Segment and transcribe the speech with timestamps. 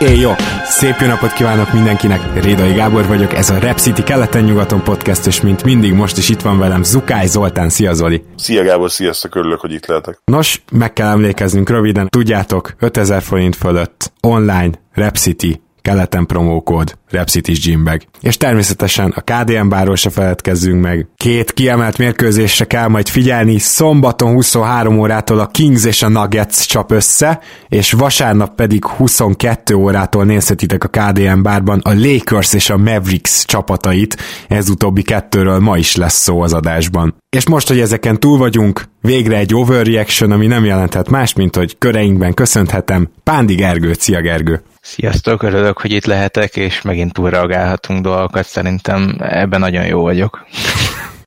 [0.00, 0.30] Éj jó!
[0.64, 2.42] Szép jó napot kívánok mindenkinek!
[2.42, 6.40] Rédai Gábor vagyok, ez a Rep City keleten-nyugaton podcast, és mint mindig most is itt
[6.40, 7.68] van velem Zukály Zoltán.
[7.68, 8.24] Szia Zoli!
[8.36, 10.20] Szia Gábor, sziasztok, örülök, hogy itt lehetek.
[10.24, 17.60] Nos, meg kell emlékeznünk röviden, tudjátok, 5000 forint fölött online Rep City keleten promókód, Repsitis
[17.60, 18.00] Gymbag.
[18.20, 21.06] És természetesen a KDM bárról se feledkezzünk meg.
[21.16, 26.90] Két kiemelt mérkőzésre kell majd figyelni, szombaton 23 órától a Kings és a Nuggets csap
[26.90, 33.44] össze, és vasárnap pedig 22 órától nézhetitek a KDM bárban a Lakers és a Mavericks
[33.44, 34.16] csapatait,
[34.48, 37.14] ez utóbbi kettőről ma is lesz szó az adásban.
[37.36, 41.78] És most, hogy ezeken túl vagyunk, végre egy overreaction, ami nem jelenthet más, mint hogy
[41.78, 44.00] köreinkben köszönhetem Pándi Gergőt.
[44.00, 44.62] Szia Gergő!
[44.94, 50.46] Sziasztok, örülök, hogy itt lehetek, és megint túlreagálhatunk dolgokat, szerintem ebben nagyon jó vagyok.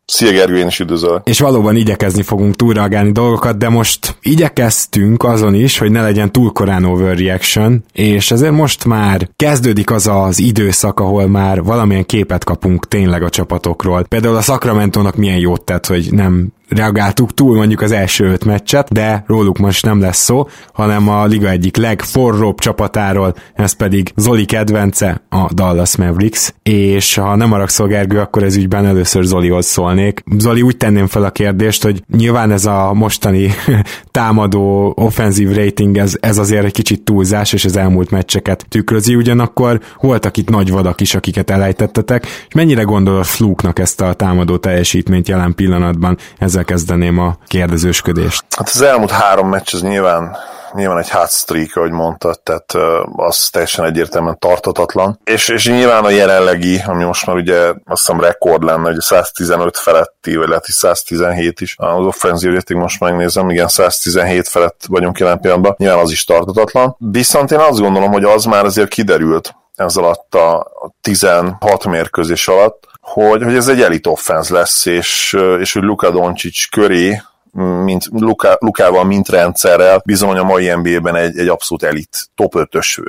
[0.05, 1.21] Szia Gergő, én is üdvözöl.
[1.23, 6.51] És valóban igyekezni fogunk túlreagálni dolgokat, de most igyekeztünk azon is, hogy ne legyen túl
[6.51, 12.87] korán overreaction, és ezért most már kezdődik az az időszak, ahol már valamilyen képet kapunk
[12.87, 14.03] tényleg a csapatokról.
[14.03, 18.93] Például a Sacramento-nak milyen jót tett, hogy nem reagáltuk túl mondjuk az első öt meccset,
[18.93, 24.45] de róluk most nem lesz szó, hanem a liga egyik legforróbb csapatáról, ez pedig Zoli
[24.45, 30.23] kedvence, a Dallas Mavericks, és ha nem haragszol Gergő, akkor ez ügyben először Zolihoz szólnék.
[30.37, 33.51] Zoli, úgy tenném fel a kérdést, hogy nyilván ez a mostani
[34.11, 39.79] támadó offenzív rating, ez, ez azért egy kicsit túlzás, és az elmúlt meccseket tükrözi, ugyanakkor
[39.99, 44.57] voltak itt nagy vadak is, akiket elejtettetek, és mennyire gondol a fluknak ezt a támadó
[44.57, 48.43] teljesítményt jelen pillanatban ezzel ezzel kezdeném a kérdezősködést.
[48.57, 50.37] Hát az elmúlt három meccs az nyilván
[50.73, 52.73] nyilván egy hot streak, ahogy mondtad, tehát
[53.15, 55.19] az teljesen egyértelműen tartatatlan.
[55.23, 59.77] És, és nyilván a jelenlegi, ami most már ugye azt hiszem rekord lenne, hogy 115
[59.77, 61.75] feletti, vagy lehet, hogy 117 is.
[61.77, 66.95] Az offenzív rating most megnézem, igen, 117 felett vagyunk jelen pillanatban, nyilván az is tartatatlan.
[66.99, 72.90] Viszont én azt gondolom, hogy az már azért kiderült ez alatt a 16 mérkőzés alatt,
[73.01, 78.57] hogy, hogy ez egy elit offense lesz, és, és hogy Luka Doncic köré mint Luka,
[78.59, 82.99] Lukával, mint rendszerrel, bizony a mai NBA-ben egy, egy abszolút elit, top 5-ös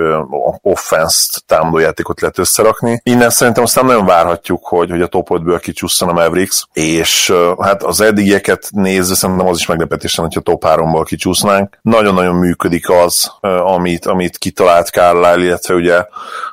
[0.62, 3.00] offense-t támadójátékot lehet összerakni.
[3.03, 7.82] Innen szerintem aztán nagyon várhatjuk, hogy, hogy a top 5-ből kicsúszson a Mavericks, és hát
[7.82, 11.78] az eddigieket nézve szerintem az is meglepetés hogyha top 3-ból kicsúsznánk.
[11.82, 13.32] Nagyon-nagyon működik az,
[13.64, 16.04] amit, amit kitalált Carlisle, illetve ugye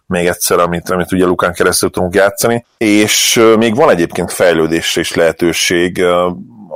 [0.06, 5.13] még egyszer, amit, amit ugye Lukán keresztül tudunk játszani, és még van egyébként fejlődésre is
[5.13, 6.03] lehetőség,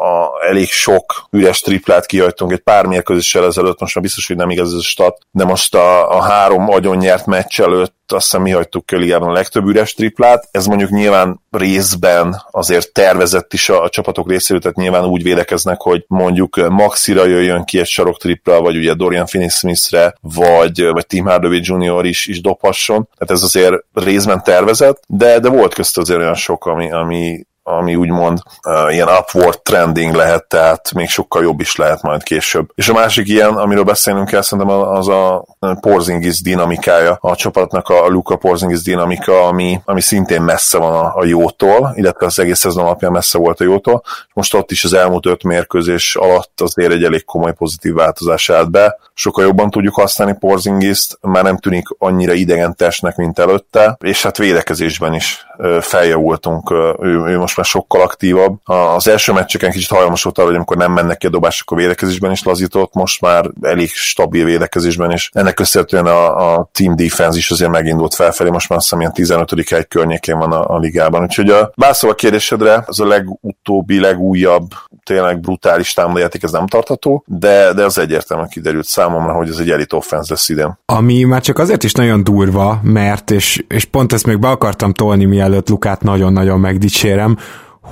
[0.03, 4.49] a elég sok üres triplát kihagytunk egy pár mérkőzéssel ezelőtt, most már biztos, hogy nem
[4.49, 8.41] igaz ez a stat, de most a, a három agyon nyert meccs előtt azt hiszem
[8.41, 10.47] mi hagytuk ki a legtöbb üres triplát.
[10.51, 15.81] Ez mondjuk nyilván részben azért tervezett is a, a csapatok részéről, tehát nyilván úgy védekeznek,
[15.81, 21.25] hogy mondjuk Maxira jöjjön ki egy sarok tripla, vagy ugye Dorian Finney-Smithre, vagy, vagy Tim
[21.25, 22.05] Hardaway Jr.
[22.05, 23.07] is, is dobhasson.
[23.17, 27.95] Tehát ez azért részben tervezett, de, de volt közt azért olyan sok, ami, ami ami
[27.95, 32.69] úgymond uh, ilyen upward trending lehet, tehát még sokkal jobb is lehet majd később.
[32.75, 35.45] És a másik ilyen, amiről beszélnünk kell, szerintem az a
[35.79, 41.25] Porzingis dinamikája, a csapatnak a Luka Porzingis dinamika, ami, ami szintén messze van a, a
[41.25, 44.03] jótól, illetve az egész szezon alapján messze volt a jótól.
[44.33, 48.71] Most ott is az elmúlt öt mérkőzés alatt azért egy elég komoly pozitív változás állt
[48.71, 48.97] be.
[49.13, 54.37] Sokkal jobban tudjuk használni Porzingist, már nem tűnik annyira idegen testnek, mint előtte, és hát
[54.37, 55.45] védekezésben is
[55.81, 56.71] feljavultunk.
[57.01, 58.59] Ő, ő most már sokkal aktívabb.
[58.63, 61.75] Az első meccseken kicsit hajlamos volt arra, hogy amikor nem mennek ki a dobások a
[61.75, 65.29] védekezésben is lazított, most már elég stabil védekezésben is.
[65.33, 69.13] Ennek köszönhetően a, a team defense is azért megindult felfelé, most már azt hiszem ilyen
[69.13, 69.51] 15.
[69.71, 71.21] egy környékén van a, a ligában.
[71.21, 74.67] Úgyhogy a válaszol a kérdésedre, az a legutóbbi, legújabb,
[75.03, 79.69] tényleg brutális támadójáték, ez nem tartható, de, de az egyértelműen kiderült számomra, hogy ez egy
[79.69, 80.77] elit offense lesz idén.
[80.85, 84.93] Ami már csak azért is nagyon durva, mert, és, és pont ezt még be akartam
[84.93, 87.37] tolni, mielőtt Lukát nagyon-nagyon megdicsérem,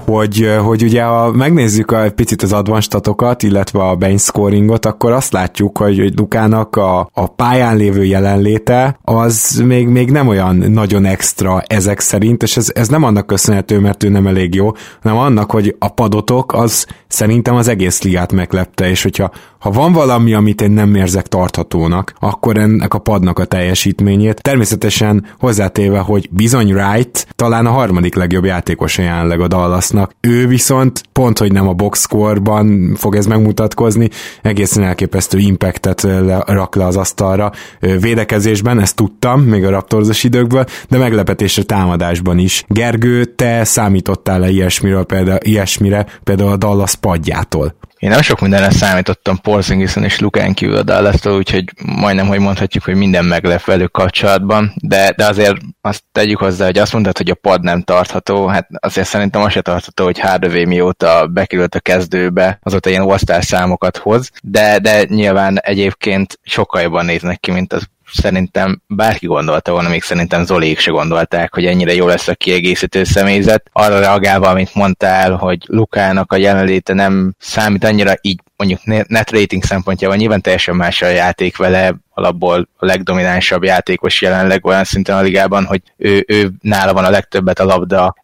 [0.06, 5.34] hogy, hogy ugye ha megnézzük egy picit az advanstatokat, illetve a bench scoringot, akkor azt
[5.34, 11.06] látjuk, hogy, hogy Lukának a, a pályán lévő jelenléte az még, még nem olyan nagyon
[11.06, 14.72] extra ezek szerint, és ez, ez nem annak köszönhető, mert ő nem elég jó,
[15.02, 19.94] hanem annak, hogy a padotok az szerintem az egész ligát meglepte, és hogyha ha van
[19.94, 26.30] valami, amit én nem érzek tarthatónak, akkor ennek a padnak a teljesítményét, természetesen hozzátéve, hogy
[26.32, 29.48] bizony Wright talán a harmadik legjobb játékos jelenleg a
[29.82, 30.16] Dallasnak.
[30.22, 34.10] Ő viszont pont, hogy nem a boxscore-ban fog ez megmutatkozni,
[34.42, 36.02] egészen elképesztő impactet
[36.46, 42.64] rak le az asztalra védekezésben, ezt tudtam, még a Raptorsos időkből, de meglepetésre támadásban is.
[42.68, 47.76] Gergő, te számítottál-e ilyesmiről, például, ilyesmire, például a Dallas padjától?
[48.02, 52.84] Én nem sok mindenre számítottam Porzingison és Lukán kívül a dallas úgyhogy majdnem, hogy mondhatjuk,
[52.84, 57.30] hogy minden meglep velük kapcsolatban, de, de azért azt tegyük hozzá, hogy azt mondtad, hogy
[57.30, 61.80] a pad nem tartható, hát azért szerintem az se tartható, hogy Hardaway mióta bekerült a
[61.80, 67.74] kezdőbe, azóta ilyen all számokat hoz, de, de nyilván egyébként sokkal jobban néznek ki, mint
[67.74, 72.36] az szerintem bárki gondolta volna, még szerintem Zolék se gondolták, hogy ennyire jó lesz a
[72.36, 73.70] kiegészítő személyzet.
[73.72, 79.64] Arra reagálva, amit mondtál, hogy Lukának a jelenléte nem számít annyira így mondjuk net rating
[79.64, 85.22] szempontjában nyilván teljesen más a játék vele, alapból a legdominánsabb játékos jelenleg olyan szinten a
[85.22, 88.16] ligában, hogy ő, ő nála van a legtöbbet a labda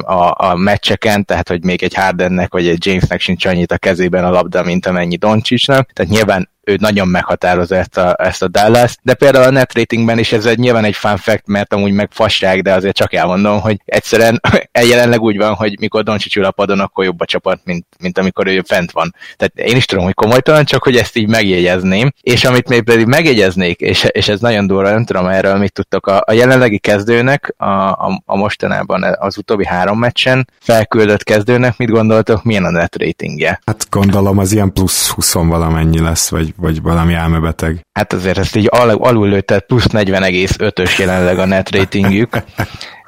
[0.00, 4.24] a, a meccseken, tehát hogy még egy Hardennek vagy egy Jamesnek sincs annyit a kezében
[4.24, 8.96] a labda, mint amennyi Doncsicsnak, tehát nyilván ő nagyon meghatározza ezt a, ezt a Dallas,
[9.02, 12.08] de például a net ratingben is ez egy, nyilván egy fun fact, mert amúgy meg
[12.12, 14.40] fasság, de azért csak elmondom, hogy egyszerűen
[14.90, 18.18] jelenleg úgy van, hogy mikor Doncsics ül a padon, akkor jobb a csapat, mint, mint
[18.18, 19.14] amikor ő fent van.
[19.36, 23.06] Tehát én is tudom, hogy komolytalan, csak hogy ezt így megjegyezném, és amit még pedig
[23.06, 27.54] megjegyeznék, és, és ez nagyon durva, nem tudom erről mit tudtok, a, a jelenlegi kezdőnek,
[27.56, 32.96] a, a, a mostanában az utóbbi három meccsen felküldött kezdőnek, mit gondoltok, milyen a net
[32.96, 33.60] ratingje?
[33.66, 37.80] Hát gondolom az ilyen plusz 20 valamennyi lesz, vagy vagy, valami elmebeteg.
[37.92, 42.42] Hát azért ezt így al- alul lőtt, plusz 40,5-ös jelenleg a net ratingjük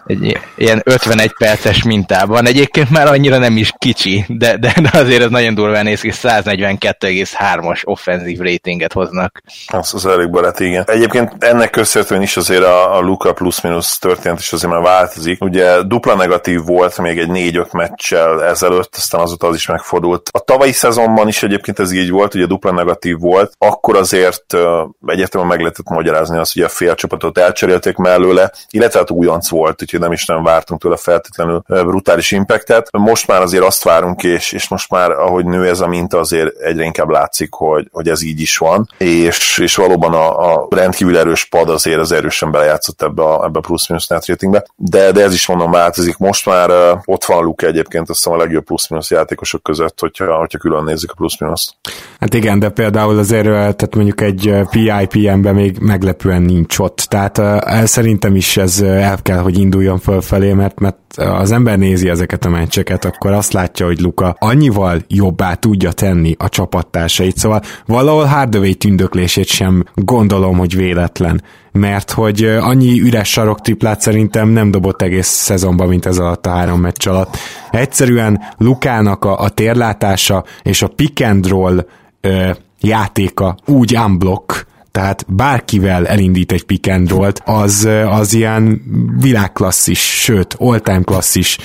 [0.06, 2.46] egy ilyen 51 perces mintában.
[2.46, 6.10] Egyébként már annyira nem is kicsi, de, de, de azért ez nagyon durván néz ki,
[6.12, 9.42] 142,3-as offenzív ratinget hoznak.
[9.66, 10.84] Az az elég barát, igen.
[10.86, 15.44] Egyébként ennek köszönhetően is azért a, a Luka plusz-minusz történet is azért már változik.
[15.44, 20.28] Ugye dupla negatív volt még egy 4-5 meccsel ezelőtt, aztán azóta az is megfordult.
[20.32, 24.60] A tavalyi szezonban is egyébként ez így volt, ugye dupla negatív volt, akkor azért uh,
[25.06, 29.82] egyértelműen meg lehetett magyarázni azt, hogy a fél csapatot elcserélték mellőle, illetve hát újonc volt,
[29.82, 32.88] úgyhogy úgyhogy nem is nem vártunk tőle feltétlenül brutális impactet.
[32.92, 36.56] Most már azért azt várunk, és, és most már, ahogy nő ez a minta, azért
[36.56, 41.18] egyre inkább látszik, hogy, hogy ez így is van, és, és valóban a, a rendkívül
[41.18, 45.22] erős pad azért az erősen belejátszott ebbe a, ebbe a plusz-minusz net ratingbe, de, de
[45.22, 46.16] ez is mondom változik.
[46.16, 50.36] Most már uh, ott van Luke egyébként, azt hiszem a legjobb plusz-minusz játékosok között, hogyha,
[50.36, 51.74] hogyha külön nézzük a plusz-minuszt.
[52.20, 57.84] Hát igen, de például azért, tehát mondjuk egy PIPM-ben még meglepően nincs ott, tehát uh,
[57.84, 62.44] szerintem is ez el kell, hogy induljon induljon fölfelé, mert, mert az ember nézi ezeket
[62.44, 68.24] a meccseket, akkor azt látja, hogy Luka annyival jobbá tudja tenni a csapattársait, szóval valahol
[68.24, 71.42] Hardaway tündöklését sem gondolom, hogy véletlen,
[71.72, 76.80] mert hogy annyi üres saroktriplát szerintem nem dobott egész szezonban, mint ez alatt a három
[76.80, 77.36] meccs alatt.
[77.70, 81.86] Egyszerűen Lukának a, a térlátása és a pick and roll
[82.20, 82.50] ö,
[82.80, 84.66] játéka úgy unblock,
[84.96, 88.82] tehát bárkivel elindít egy pick and roll-t, az, az ilyen
[89.20, 91.58] világklasszis, sőt, all-time klasszis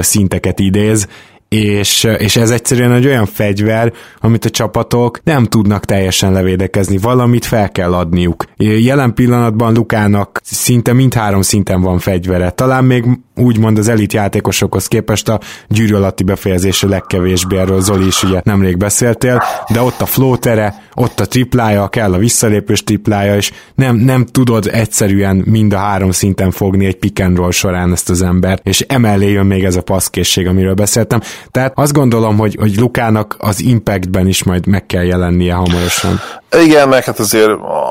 [0.00, 1.08] szinteket idéz,
[1.52, 7.44] és, és ez egyszerűen egy olyan fegyver, amit a csapatok nem tudnak teljesen levédekezni, valamit
[7.44, 8.44] fel kell adniuk.
[8.56, 13.04] Jelen pillanatban Lukának szinte mindhárom szinten van fegyvere, talán még
[13.36, 18.76] úgymond az elit játékosokhoz képest a gyűrű alatti befejezése legkevésbé, erről Zoli is ugye nemrég
[18.76, 24.26] beszéltél, de ott a flótere, ott a triplája, kell a visszalépős triplája, és nem, nem
[24.26, 28.66] tudod egyszerűen mind a három szinten fogni egy pick and roll során ezt az embert,
[28.66, 31.20] és emellé jön még ez a passzkészség, amiről beszéltem.
[31.50, 36.20] Tehát azt gondolom, hogy, hogy Lukának az impactben is majd meg kell jelennie hamarosan.
[36.60, 37.50] Igen, meg hát azért,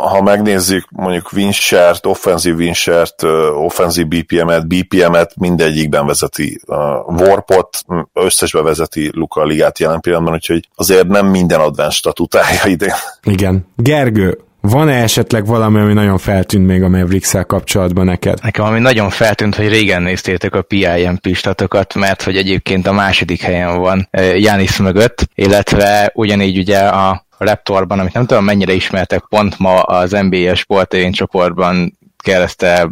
[0.09, 6.61] ha megnézzük mondjuk Winshert, offenzív Winshert, offenzív BPM-et, BPM-et, mindegyikben vezeti
[7.05, 12.90] Warpot, összesbe vezeti Luka a ligát jelen pillanatban, úgyhogy azért nem minden advanced statutája idén.
[13.23, 13.67] Igen.
[13.75, 18.39] Gergő, van-e esetleg valami, ami nagyon feltűnt még a mavericks kapcsolatban neked?
[18.41, 23.41] Nekem ami nagyon feltűnt, hogy régen néztétek a PIMP statokat, mert hogy egyébként a második
[23.41, 29.59] helyen van Janis mögött, illetve ugyanígy ugye a Raptorban, amit nem tudom mennyire ismertek, pont
[29.59, 32.89] ma az NBA sportérén csoportban kérdezte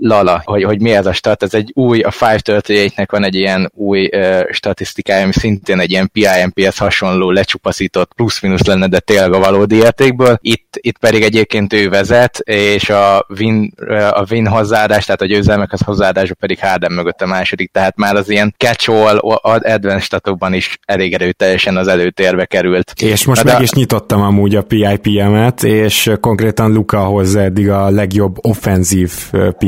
[0.00, 3.70] Lala, hogy, hogy mi ez a stat, ez egy új, a 538-nek van egy ilyen
[3.74, 9.38] új uh, statisztikája, ami szintén egy ilyen PIMPS hasonló lecsupaszított plusz-minusz lenne, de tényleg a
[9.38, 10.38] valódi értékből.
[10.40, 13.72] Itt, itt pedig egyébként ő vezet, és a win,
[14.10, 18.28] a win hozzáadás, tehát a győzelmekhez hozzáadása pedig Harden mögött a második, tehát már az
[18.28, 22.92] ilyen catch-all advanced statokban is elég erőteljesen az előtérbe került.
[23.00, 23.62] És most Na meg de...
[23.62, 29.12] is nyitottam amúgy a PIPM-et, és konkrétan Luka hozza eddig a legjobb offenzív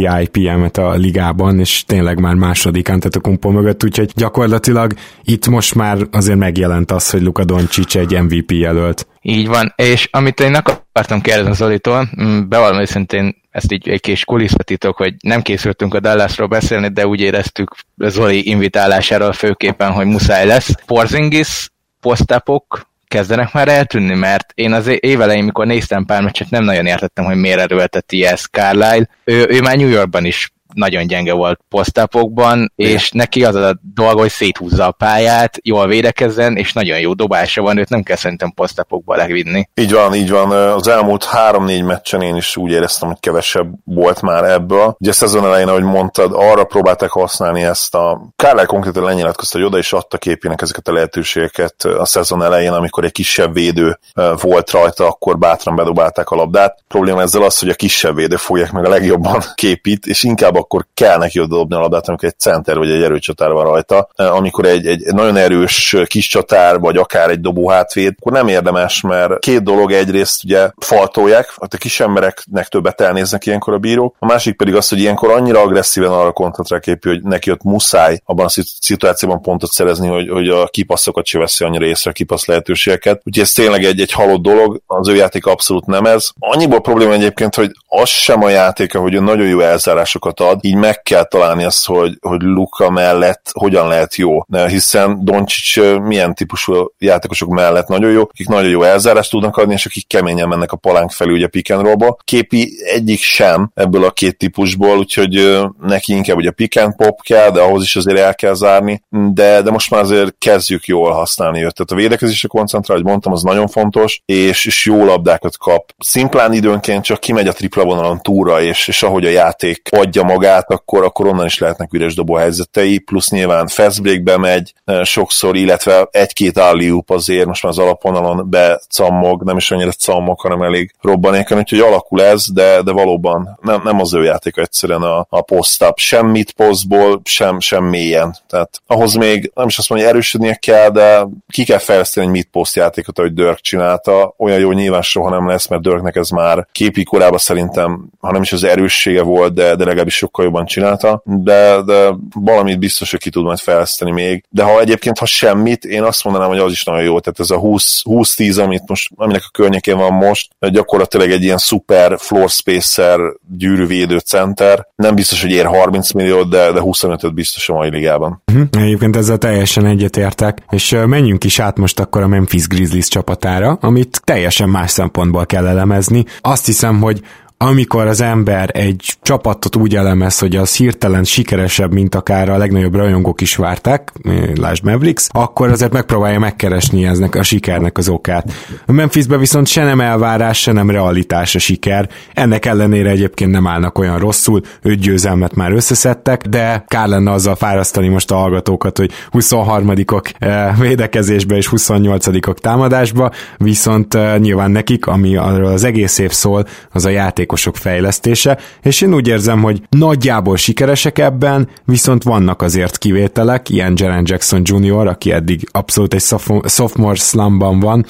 [0.06, 6.38] PIPM-et a ligában, és tényleg már második Antetokumpo mögött, úgyhogy gyakorlatilag itt most már azért
[6.38, 9.06] megjelent az, hogy Luka Doncic egy MVP jelölt.
[9.22, 14.24] Így van, és amit én akartam kérdezni Zolitól, mm, bevallom őszintén ezt így egy kis
[14.24, 20.46] kulisszatitok, hogy nem készültünk a Dallasról beszélni, de úgy éreztük Zoli invitálásáról főképpen, hogy muszáj
[20.46, 20.74] lesz.
[20.86, 26.86] Porzingis, posztapok, kezdenek már eltűnni, mert én az évelején, mikor néztem pár meccset, nem nagyon
[26.86, 29.08] értettem, hogy miért erőlteti ezt Carlisle.
[29.24, 34.20] Ő, ő már New Yorkban is nagyon gyenge volt posztápokban, és neki az a dolga,
[34.20, 38.50] hogy széthúzza a pályát, jól védekezzen, és nagyon jó dobása van, őt nem kell szerintem
[38.50, 39.68] posztápokba levinni.
[39.74, 40.50] Így van, így van.
[40.50, 44.96] Az elmúlt három-négy meccsen én is úgy éreztem, hogy kevesebb volt már ebből.
[45.00, 48.20] Ugye szezon elején, ahogy mondtad, arra próbálták használni ezt a...
[48.36, 53.04] Kárlely konkrétan lenyilatkozta, hogy oda is adta képének ezeket a lehetőségeket a szezon elején, amikor
[53.04, 53.98] egy kisebb védő
[54.40, 56.74] volt rajta, akkor bátran bedobálták a labdát.
[56.78, 60.56] A probléma ezzel az, hogy a kisebb védő fogják meg a legjobban képít, és inkább
[60.58, 64.08] akkor kell neki oda dobni a labdát, amikor egy center vagy egy erőcsatár van rajta.
[64.16, 69.00] Amikor egy, egy nagyon erős kis csatár, vagy akár egy dobó hátvéd, akkor nem érdemes,
[69.00, 74.26] mert két dolog egyrészt ugye faltolják, a kis embereknek többet elnéznek ilyenkor a bírók, a
[74.26, 78.44] másik pedig az, hogy ilyenkor annyira agresszíven arra kontratra képül, hogy neki ott muszáj abban
[78.44, 83.20] a szituációban pontot szerezni, hogy, hogy a kipaszokat se veszi annyira észre a kipasz lehetőségeket.
[83.24, 86.28] Úgyhogy ez tényleg egy, egy halott dolog, az ő játék abszolút nem ez.
[86.38, 90.74] Annyiból probléma egyébként, hogy az sem a játéka, hogy ő nagyon jó elzárásokat ad, így
[90.74, 94.44] meg kell találni azt, hogy, hogy Luka mellett hogyan lehet jó.
[94.66, 99.86] Hiszen Doncsics milyen típusú játékosok mellett nagyon jó, akik nagyon jó elzárást tudnak adni, és
[99.86, 104.10] akik keményen mennek a palánk felül ugye pick and roll Képi egyik sem ebből a
[104.10, 108.34] két típusból, úgyhogy neki inkább ugye pick and pop kell, de ahhoz is azért el
[108.34, 111.74] kell zárni, de, de most már azért kezdjük jól használni őt.
[111.74, 115.94] Tehát a védekezésre koncentrál, hogy mondtam, az nagyon fontos, és, és jó labdákat kap.
[115.98, 120.70] Szimplán időnként csak kimegy a tripla vonalon túra, és, és ahogy a játék adja magát,
[120.70, 126.08] akkor, akkor onnan is lehetnek üres dobó helyzetei, plusz nyilván fast breakbe megy sokszor, illetve
[126.10, 131.58] egy-két alliup azért most már az alapvonalon becammog, nem is annyira cammog, hanem elég robbanékony,
[131.58, 135.98] úgyhogy alakul ez, de, de valóban nem, nem az ő játéka egyszerűen a, a post-up,
[135.98, 138.36] sem mid postból, sem, sem mélyen.
[138.48, 142.44] Tehát ahhoz még nem is azt mondja, erősödnie kell, de ki kell fejleszteni egy mid
[142.44, 144.34] post játékot, ahogy Dirk csinálta.
[144.36, 148.42] Olyan jó nyilván soha nem lesz, mert Dirknek ez már képi korában szerintem, ha nem
[148.42, 153.20] is az erőssége volt, de, de legalábbis sokkal jobban csinálta, de, de valamit biztos, hogy
[153.20, 154.44] ki tud majd fejleszteni még.
[154.48, 157.20] De ha egyébként, ha semmit, én azt mondanám, hogy az is nagyon jó.
[157.20, 162.18] Tehát ez a 20-10, amit most, aminek a környékén van most, gyakorlatilag egy ilyen szuper
[162.18, 163.18] floor spacer
[163.56, 164.86] gyűrűvédő center.
[164.96, 168.42] Nem biztos, hogy ér 30 millió, de, de 25-öt biztos a mai ligában.
[168.52, 168.68] Uh-huh.
[168.82, 174.20] Egyébként ezzel teljesen egyetértek, és menjünk is át most akkor a Memphis Grizzlies csapatára, amit
[174.24, 176.24] teljesen más szempontból kell elemezni.
[176.40, 177.20] Azt hiszem, hogy
[177.60, 182.94] amikor az ember egy csapatot úgy elemez, hogy az hirtelen sikeresebb, mint akár a legnagyobb
[182.94, 184.12] rajongók is várták,
[184.54, 188.52] lásd Mavericks, akkor azért megpróbálja megkeresni eznek a sikernek az okát.
[188.86, 192.08] A Memphisbe viszont se nem elvárás, se nem realitás a siker.
[192.32, 197.54] Ennek ellenére egyébként nem állnak olyan rosszul, öt győzelmet már összeszedtek, de kár lenne azzal
[197.54, 205.06] fárasztani most a hallgatókat, hogy 23-ok eh, védekezésbe és 28-ok támadásba, viszont eh, nyilván nekik,
[205.06, 209.62] ami arról az egész év szól, az a játék játékosok fejlesztése, és én úgy érzem,
[209.62, 216.14] hogy nagyjából sikeresek ebben, viszont vannak azért kivételek, ilyen Jaren Jackson Jr., aki eddig abszolút
[216.14, 216.24] egy
[216.64, 218.04] sophomore slumban van.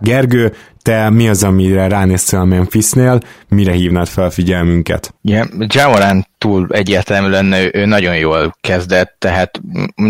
[0.00, 0.52] Gergő,
[0.84, 5.14] te mi az, amire ránéztél a Memphisnél, mire hívnád fel a figyelmünket?
[5.22, 9.60] Yeah, Jamoran túl egyértelmű lenne, ő, nagyon jól kezdett, tehát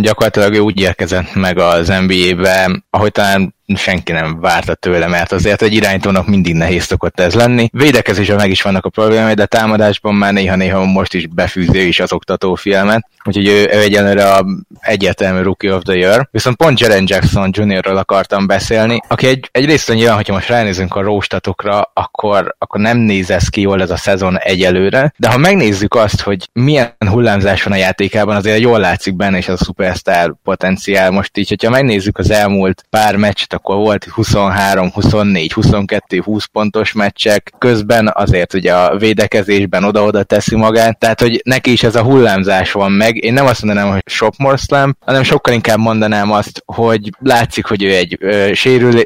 [0.00, 5.62] gyakorlatilag ő úgy érkezett meg az NBA-be, ahogy talán senki nem várta tőle, mert azért
[5.62, 7.68] egy irányítónak mindig nehéz szokott ez lenni.
[7.72, 12.12] Védekezésben meg is vannak a problémái, de támadásban már néha-néha most is befűző is az
[12.12, 14.44] oktató filmet, úgyhogy ő, ő egyenlőre a
[14.80, 16.28] egyértelmű Rookie of the Year.
[16.30, 20.94] Viszont pont Jaren Jackson Jr.-ról akartam beszélni, aki egy, egy részben nyilván, hogyha most ránézünk
[20.94, 25.36] a róstatokra, akkor, akkor nem néz ez ki jól ez a szezon egyelőre, de ha
[25.38, 29.64] megnézzük azt, hogy milyen hullámzás van a játékában, azért jól látszik benne is ez a
[29.64, 31.10] superstar potenciál.
[31.10, 36.92] Most így, hogyha megnézzük az elmúlt pár meccset, akkor volt 23, 24, 22, 20 pontos
[36.92, 42.02] meccsek, közben azért ugye a védekezésben oda-oda teszi magát, tehát hogy neki is ez a
[42.02, 43.16] hullámzás van meg.
[43.16, 47.64] Én nem azt mondanám, hogy shop more slam, hanem sokkal inkább mondanám azt, hogy látszik,
[47.64, 49.02] hogy ő egy ö, sérül,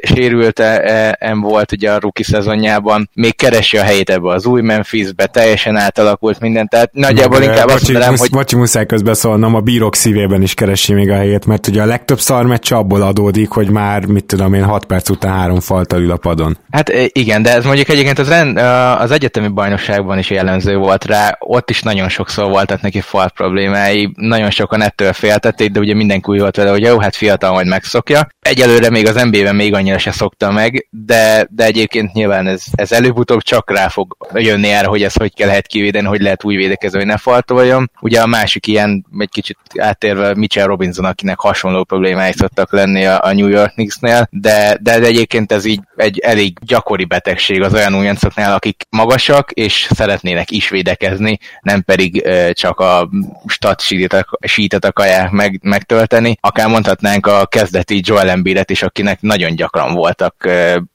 [0.55, 1.17] e, e,
[1.49, 6.39] volt ugye a rookie szezonjában, még keresi a helyét ebbe az új Memphisbe, teljesen átalakult
[6.39, 8.29] minden, tehát nagyjából inkább Bocsi, azt mondanám, hogy...
[8.29, 12.19] Bocsi, muszáj közbeszólnom, a bírók szívében is keresi még a helyét, mert ugye a legtöbb
[12.19, 16.17] szarmeccs abból adódik, hogy már, mit tudom én, 6 perc után három faltal ül a
[16.17, 16.57] padon.
[16.71, 18.57] Hát igen, de ez mondjuk egyébként az, rend,
[19.01, 24.11] az egyetemi bajnokságban is jellemző volt rá, ott is nagyon sokszor voltak neki fal problémái,
[24.15, 27.67] nagyon sokan ettől féltették, de ugye mindenki úgy volt vele, hogy jó, hát fiatal majd
[27.67, 28.27] megszokja.
[28.49, 32.91] Egyelőre még az NBA-ben még annyira se szokta meg, de, de egyébként nyilván ez, ez
[32.91, 36.55] előbb-utóbb csak rá fog jönni erre, hogy ez hogy kell lehet kivédeni, hogy lehet úgy
[36.55, 37.91] védekezni, hogy ne faltoljon.
[38.01, 43.19] Ugye a másik ilyen, egy kicsit áttérve Mitchell Robinson, akinek hasonló problémái szoktak lenni a,
[43.23, 47.95] a New York Knicksnél, de, de egyébként ez így egy elég gyakori betegség az olyan
[47.95, 53.09] újoncoknál, akik magasak, és szeretnének is védekezni, nem pedig ö, csak a
[53.47, 53.81] stat
[54.41, 56.37] sítet akarják meg, megtölteni.
[56.41, 60.49] Akár mondhatnánk a kezdeti Joel Embiidet is, akinek nagyon gyakran voltak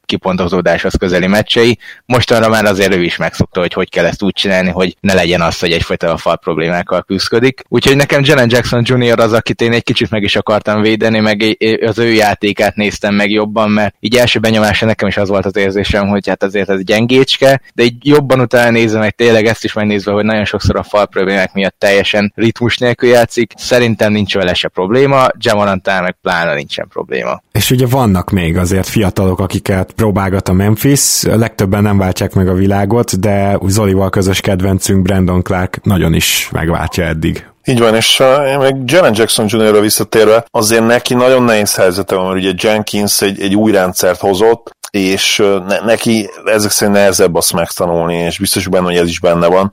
[0.04, 1.78] kipontozódáshoz közeli meccsei.
[2.06, 5.40] Mostanra már azért ő is megszokta, hogy hogy kell ezt úgy csinálni, hogy ne legyen
[5.40, 7.62] az, hogy egyfajta a fal problémákkal küzdik.
[7.68, 9.20] Úgyhogy nekem Jalen Jackson Jr.
[9.20, 11.56] az, akit én egy kicsit meg is akartam védeni, meg
[11.87, 15.56] az ő játékát néztem meg jobban, mert így első benyomásra nekem is az volt az
[15.56, 19.73] érzésem, hogy hát azért ez gyengécske, de így jobban utána nézve meg tényleg ezt is
[19.73, 24.54] megnézve, hogy nagyon sokszor a fal problémák miatt teljesen ritmus nélkül játszik, szerintem nincs vele
[24.54, 27.42] se probléma, Jamarantál meg pláne nincsen probléma.
[27.52, 32.54] És ugye vannak még azért fiatalok, akiket próbálgat a Memphis, legtöbben nem váltják meg a
[32.54, 37.46] világot, de Zolival közös kedvencünk Brandon Clark nagyon is megváltja eddig.
[37.64, 39.80] Így van, és uh, meg Jalen Jackson Jr.
[39.80, 44.70] visszatérve, azért neki nagyon nehéz helyzete van, mert ugye Jenkins egy, egy új rendszert hozott,
[44.94, 49.46] és ne, neki ezek szerint nehezebb azt megtanulni, és biztos benne, hogy ez is benne
[49.46, 49.68] van.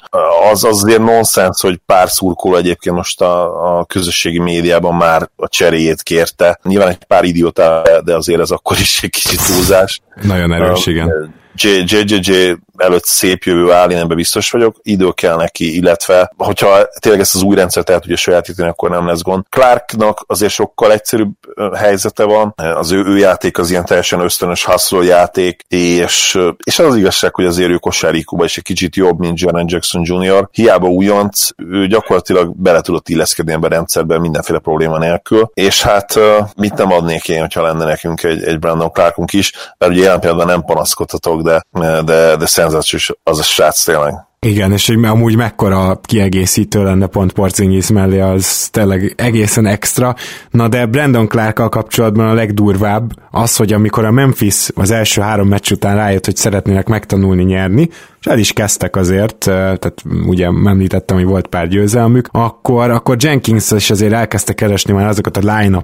[0.52, 6.02] Az azért nonsens, hogy pár szurkoló egyébként most a, a közösségi médiában már a cseréjét
[6.02, 6.60] kérte.
[6.64, 10.02] Nyilván egy pár idióta, de azért ez akkor is egy kicsit túlzás.
[10.22, 11.40] Nagyon erős, igen.
[11.56, 17.22] JJJ előtt szép jövő áll, én ebben biztos vagyok, idő kell neki, illetve hogyha tényleg
[17.22, 19.44] ezt az új rendszert el tudja sajátítani, akkor nem lesz gond.
[19.50, 21.32] Clarknak azért sokkal egyszerűbb
[21.76, 26.86] helyzete van, az ő, ő játék az ilyen teljesen ösztönös hustle játék, és, és az,
[26.86, 30.48] az igazság, hogy azért ő kosárikóban is egy kicsit jobb, mint Jaren Jackson Jr.
[30.52, 36.20] Hiába újonc, ő gyakorlatilag bele tudott illeszkedni ebben a rendszerben mindenféle probléma nélkül, és hát
[36.56, 40.48] mit nem adnék én, hogyha lenne nekünk egy, egy Brandon Clarkunk is, mert ugye jelen
[40.48, 41.64] nem panaszkodhatok, de,
[42.06, 44.14] de, de szenzációs az a srác tényleg.
[44.46, 50.16] Igen, és hogy amúgy mekkora kiegészítő lenne pont Porzingis mellé, az tényleg egészen extra.
[50.50, 55.48] Na de Brandon clark kapcsolatban a legdurvább az, hogy amikor a Memphis az első három
[55.48, 57.90] meccs után rájött, hogy szeretnének megtanulni nyerni,
[58.22, 59.94] és el is kezdtek azért, tehát
[60.26, 65.38] ugye említettem, hogy volt pár győzelmük, akkor, akkor Jenkins is azért elkezdte keresni már azokat
[65.38, 65.84] a line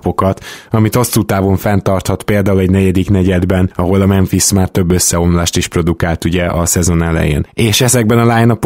[0.69, 5.67] amit hosszú távon fenntarthat például egy negyedik negyedben, ahol a Memphis már több összeomlást is
[5.67, 7.47] produkált ugye a szezon elején.
[7.54, 8.58] És ezekben a line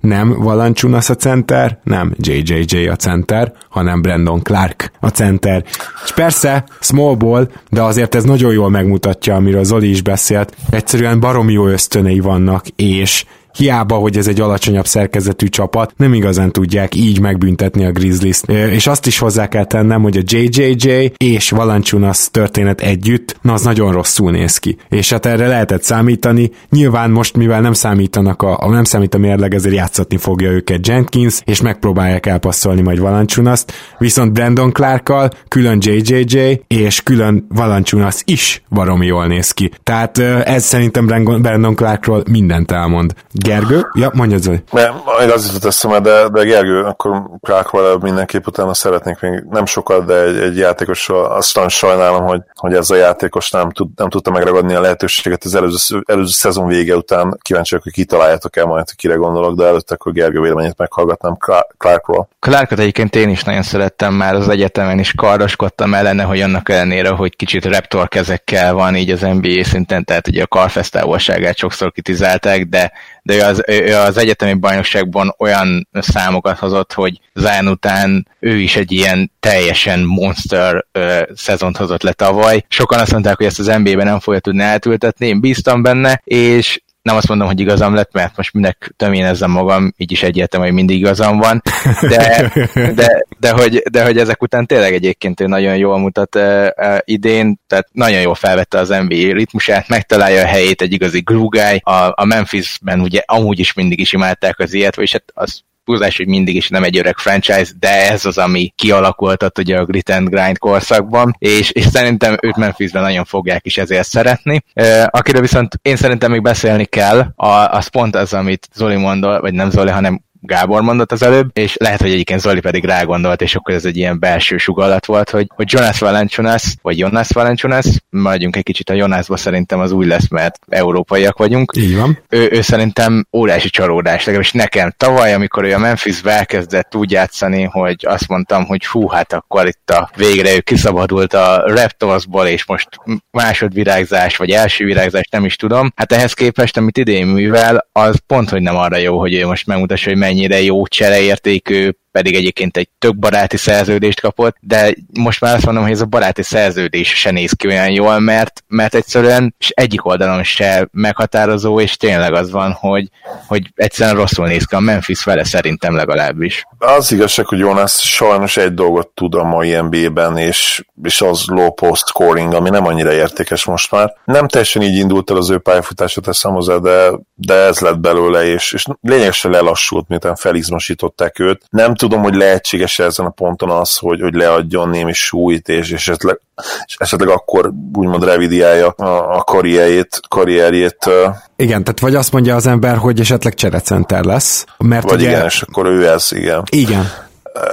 [0.00, 5.64] nem Valanciunas a center, nem JJJ a center, hanem Brandon Clark a center.
[6.04, 11.20] És persze, small ball, de azért ez nagyon jól megmutatja, amiről Zoli is beszélt, egyszerűen
[11.20, 13.24] baromi jó ösztönei vannak, és és
[13.56, 18.48] hiába, hogy ez egy alacsonyabb szerkezetű csapat, nem igazán tudják így megbüntetni a Grizzlies-t.
[18.50, 23.62] És azt is hozzá kell tennem, hogy a JJJ és Valanciunas történet együtt, na az
[23.62, 24.76] nagyon rosszul néz ki.
[24.88, 26.50] És hát erre lehetett számítani.
[26.70, 30.86] Nyilván most, mivel nem számítanak a, a nem számít a mérleg, ezért játszatni fogja őket
[30.86, 33.72] Jenkins, és megpróbálják elpasszolni majd Valanciunast.
[33.98, 39.70] Viszont Brandon Clarkkal külön JJJ és külön Valanciunas is baromi jól néz ki.
[39.82, 41.06] Tehát ez szerintem
[41.42, 43.14] Brandon Clarkról mindent elmond.
[43.40, 43.86] Gergő?
[43.94, 44.62] Ja, mondja Zoli.
[44.72, 49.66] Mert majd az jutott eszembe, de, de Gergő, akkor Clark mindenképp utána szeretnék még nem
[49.66, 54.08] sokat, de egy, egy játékosról aztán sajnálom, hogy, hogy ez a játékos nem, tud, nem
[54.08, 57.38] tudta megragadni a lehetőséget az előző, előző szezon vége után.
[57.42, 61.36] Kíváncsi vagyok, hogy kitaláljátok el majd, hogy kire gondolok, de előtte akkor Gergő véleményét meghallgatnám
[61.76, 62.28] Clarkról.
[62.40, 67.08] Clarkot egyébként én is nagyon szerettem már az egyetemen is kardoskodtam ellene, hogy annak ellenére,
[67.08, 72.64] hogy kicsit reptor kezekkel van így az NBA szinten, tehát ugye a karfesztávolságát sokszor kitizálták,
[72.64, 72.92] de
[73.28, 78.76] de ő az, ő az egyetemi bajnokságban olyan számokat hozott, hogy Zion után ő is
[78.76, 82.64] egy ilyen teljesen monster ö, szezont hozott le tavaly.
[82.68, 86.80] Sokan azt mondták, hogy ezt az NBA-ben nem fogja tudni átültetni, én bíztam benne, és
[87.02, 90.74] nem azt mondom, hogy igazam lett, mert most minek töményezzem magam, így is egyértelmű, hogy
[90.74, 91.62] mindig igazam van,
[92.00, 92.52] de,
[92.94, 96.98] de, de, hogy, de hogy ezek után tényleg egyébként ő nagyon jól mutat uh, uh,
[97.04, 101.80] idén, tehát nagyon jól felvette az NBA ritmusát, megtalálja a helyét egy igazi guy.
[101.82, 106.16] A, a Memphisben ugye amúgy is mindig is imádták az ilyet, és hát az túlzás,
[106.16, 110.10] hogy mindig is nem egy öreg franchise, de ez az, ami kialakultat ugye a grit
[110.10, 114.62] and grind korszakban, és, és szerintem őt Memphisben nagyon fogják is ezért szeretni.
[115.04, 119.54] Akiről viszont én szerintem még beszélni kell, a, az pont az, amit Zoli mondott, vagy
[119.54, 123.54] nem Zoli, hanem Gábor mondott az előbb, és lehet, hogy egyébként Zoli pedig rágondolt, és
[123.54, 128.56] akkor ez egy ilyen belső sugallat volt, hogy, hogy Jonas Valanciunas, vagy Jonas Valanciunas, maradjunk
[128.56, 131.72] egy kicsit a Jonasba, szerintem az úgy lesz, mert európaiak vagyunk.
[131.76, 132.18] Így van.
[132.28, 134.94] Ő, ő szerintem óriási csalódás, legalábbis nekem.
[134.96, 139.66] Tavaly, amikor ő a Memphis elkezdett úgy játszani, hogy azt mondtam, hogy hú, hát akkor
[139.66, 142.88] itt a végre ő kiszabadult a Raptorsból, és most
[143.30, 145.92] másodvirágzás, vagy első virágzás, nem is tudom.
[145.96, 149.66] Hát ehhez képest, amit idén művel, az pont, hogy nem arra jó, hogy ő most
[149.66, 155.54] megmutassa, hogy mennyire jó csereértékű, pedig egyébként egy tök baráti szerződést kapott, de most már
[155.54, 159.54] azt mondom, hogy ez a baráti szerződés se néz ki olyan jól, mert, mert egyszerűen
[159.68, 163.08] egyik oldalon se meghatározó, és tényleg az van, hogy,
[163.46, 166.66] hogy egyszerűen rosszul néz ki a Memphis vele szerintem legalábbis.
[166.78, 171.70] Az igazság, hogy Jonas sajnos egy dolgot tud a mai NBA-ben, és, és az low
[171.70, 174.14] post scoring, ami nem annyira értékes most már.
[174.24, 178.44] Nem teljesen így indult el az ő pályafutása, teszem hozzá, de, de ez lett belőle,
[178.44, 181.62] és, és lényegesen lelassult, miután felizmosították őt.
[181.70, 186.40] Nem tudom, hogy lehetséges ezen a ponton az, hogy, hogy leadjon némi súlyt, és esetleg,
[186.86, 191.10] és esetleg akkor úgymond revidiálja a, a karrierjét, karrierjét.
[191.56, 194.64] Igen, tehát vagy azt mondja az ember, hogy esetleg cserecenter lesz.
[194.78, 195.30] Mert vagy ugye...
[195.30, 196.62] igen, és akkor ő ez, igen.
[196.70, 197.27] Igen,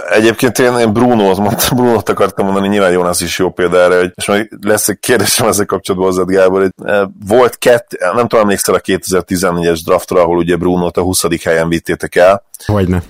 [0.10, 4.12] Egyébként én, én Bruno-t, mondtam, Bruno-t akartam mondani, nyilván Jonas is jó példa erre, hogy,
[4.16, 8.76] és majd lesz egy kérdésem ezzel kapcsolatban hozzád, Gábor, hogy volt kett, nem tudom, emlékszel
[8.76, 11.44] a 2014-es draftra, ahol ugye Bruno-t a 20.
[11.44, 12.44] helyen vittétek el.
[12.66, 13.04] Hogyne.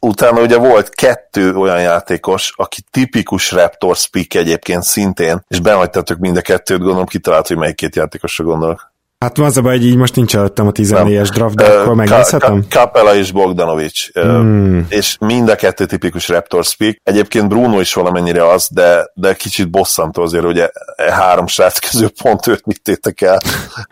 [0.00, 6.36] Utána ugye volt kettő olyan játékos, aki tipikus Raptors pick egyébként szintén, és behagytatok mind
[6.36, 8.94] a kettőt, gondolom kitalált, hogy melyik két játékosra gondolok.
[9.18, 12.66] Hát az a baj, hogy így most nincs előttem a 14-es draft, de akkor megnézhetem?
[12.68, 14.12] Ka- Kapela és Bogdanovics.
[14.12, 14.86] Hmm.
[14.88, 17.00] És mind a kettő tipikus Raptors pick.
[17.02, 21.78] Egyébként Bruno is valamennyire az, de, de kicsit bosszantó azért, hogy e, e három srác
[21.90, 23.38] közül pont őt mit tétek el.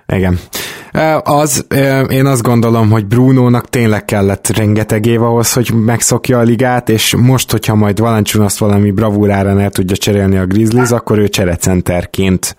[0.06, 0.40] Igen.
[1.22, 1.66] Az,
[2.08, 7.14] én azt gondolom, hogy Brunónak tényleg kellett rengeteg év ahhoz, hogy megszokja a ligát, és
[7.18, 8.00] most, hogyha majd
[8.32, 12.56] azt valami bravúrára el tudja cserélni a Grizzlies, akkor ő cserecenterként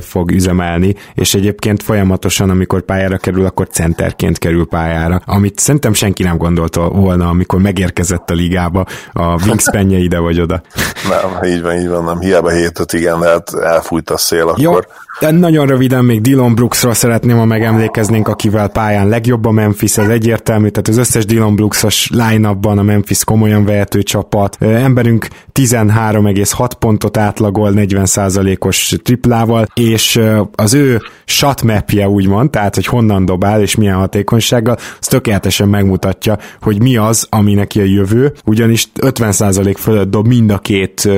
[0.00, 6.22] fog üzemelni, és egyébként folyamatosan, amikor pályára kerül, akkor centerként kerül pályára, amit szerintem senki
[6.22, 10.62] nem gondolta volna, amikor megérkezett a ligába, a wingspanje ide vagy oda.
[11.10, 14.60] Nem, így van, így van, nem, hiába 7 igen, hát elfújt a szél akkor.
[14.60, 14.72] Jó,
[15.20, 20.08] de nagyon röviden még Dylan Brooksról szeretném, ha megemlékeznénk, akivel pályán legjobb a Memphis, ez
[20.08, 24.56] egyértelmű, tehát az összes Dylan Brooksos line-upban a Memphis komolyan vehető csapat.
[24.60, 30.20] Emberünk 13,6 pontot átlagol 40%-os triplával, és
[30.54, 36.38] az ő shot mapje úgymond, tehát hogy honnan dobál és milyen hatékonysággal, az tökéletesen megmutatja,
[36.60, 41.08] hogy mi az, ami neki a jövő, ugyanis 50% fölött dob mind a két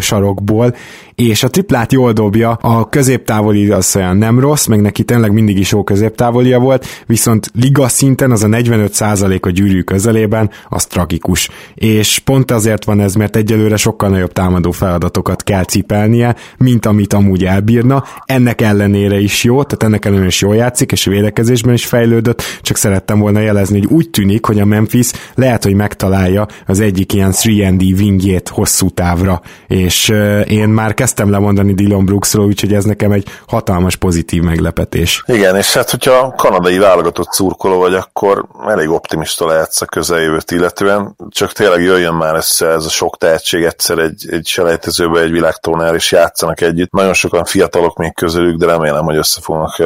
[0.00, 0.74] sarokból,
[1.14, 2.88] és a triplát jól dobja, a
[3.42, 7.88] középtávoli az olyan nem rossz, meg neki tényleg mindig is jó középtávolia volt, viszont liga
[7.88, 11.48] szinten az a 45% a gyűrű közelében, az tragikus.
[11.74, 17.12] És pont azért van ez, mert egyelőre sokkal nagyobb támadó feladatokat kell cipelnie, mint amit
[17.12, 18.04] amúgy elbírna.
[18.24, 22.76] Ennek ellenére is jó, tehát ennek ellenére is jól játszik, és védekezésben is fejlődött, csak
[22.76, 27.32] szerettem volna jelezni, hogy úgy tűnik, hogy a Memphis lehet, hogy megtalálja az egyik ilyen
[27.32, 30.12] 3D wingjét hosszú távra, és
[30.48, 35.22] én már kezdtem lemondani Dylan Brooksról, úgyhogy ez nekem egy hatalmas pozitív meglepetés.
[35.26, 41.16] Igen, és hát hogyha kanadai válogatott szurkoló vagy, akkor elég optimista lehetsz a közeljövőt illetően,
[41.28, 45.94] csak tényleg jöjjön már össze ez a sok tehetség egyszer egy, egy selejtezőbe, egy világtónál,
[45.94, 46.92] és játszanak együtt.
[46.92, 49.78] Nagyon sokan fiatalok még közülük, de remélem, hogy össze fognak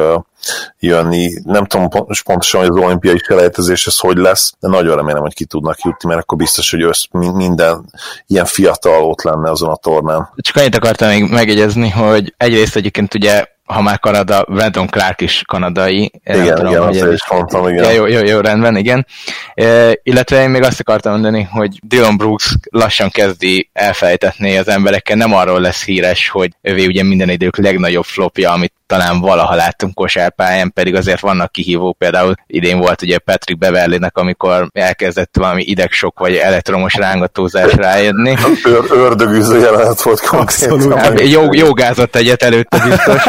[0.79, 1.29] jönni.
[1.43, 1.89] Nem tudom
[2.25, 6.09] pontosan, hogy az olimpiai selejtezés ez hogy lesz, de nagyon remélem, hogy ki tudnak jutni,
[6.09, 7.85] mert akkor biztos, hogy össz, minden
[8.27, 10.29] ilyen fiatal ott lenne azon a tornán.
[10.35, 15.41] Csak annyit akartam még megjegyezni, hogy egyrészt egyébként ugye ha már Kanada, Brandon Clark is
[15.47, 16.11] kanadai.
[16.23, 17.83] Igen, tudom, igen, hogy is mondtam, igen.
[17.83, 19.05] Ja, jó, jó, jó, rendben, igen.
[19.53, 25.15] E, illetve én még azt akartam mondani, hogy Dylan Brooks lassan kezdi elfelejtetni az emberekkel,
[25.15, 29.93] nem arról lesz híres, hogy ővé ugye minden idők legnagyobb flopja, amit talán valaha láttunk
[29.93, 36.19] kosárpályán, pedig azért vannak kihívó, például idén volt ugye Patrick Beverlynek, amikor elkezdett valami idegsok
[36.19, 38.35] vagy elektromos rángatózás rájönni.
[38.65, 40.97] Ör, ördögűző jelenet volt konkrétan.
[40.97, 41.21] Hát,
[41.51, 43.23] jogázott egyet előtte biztos.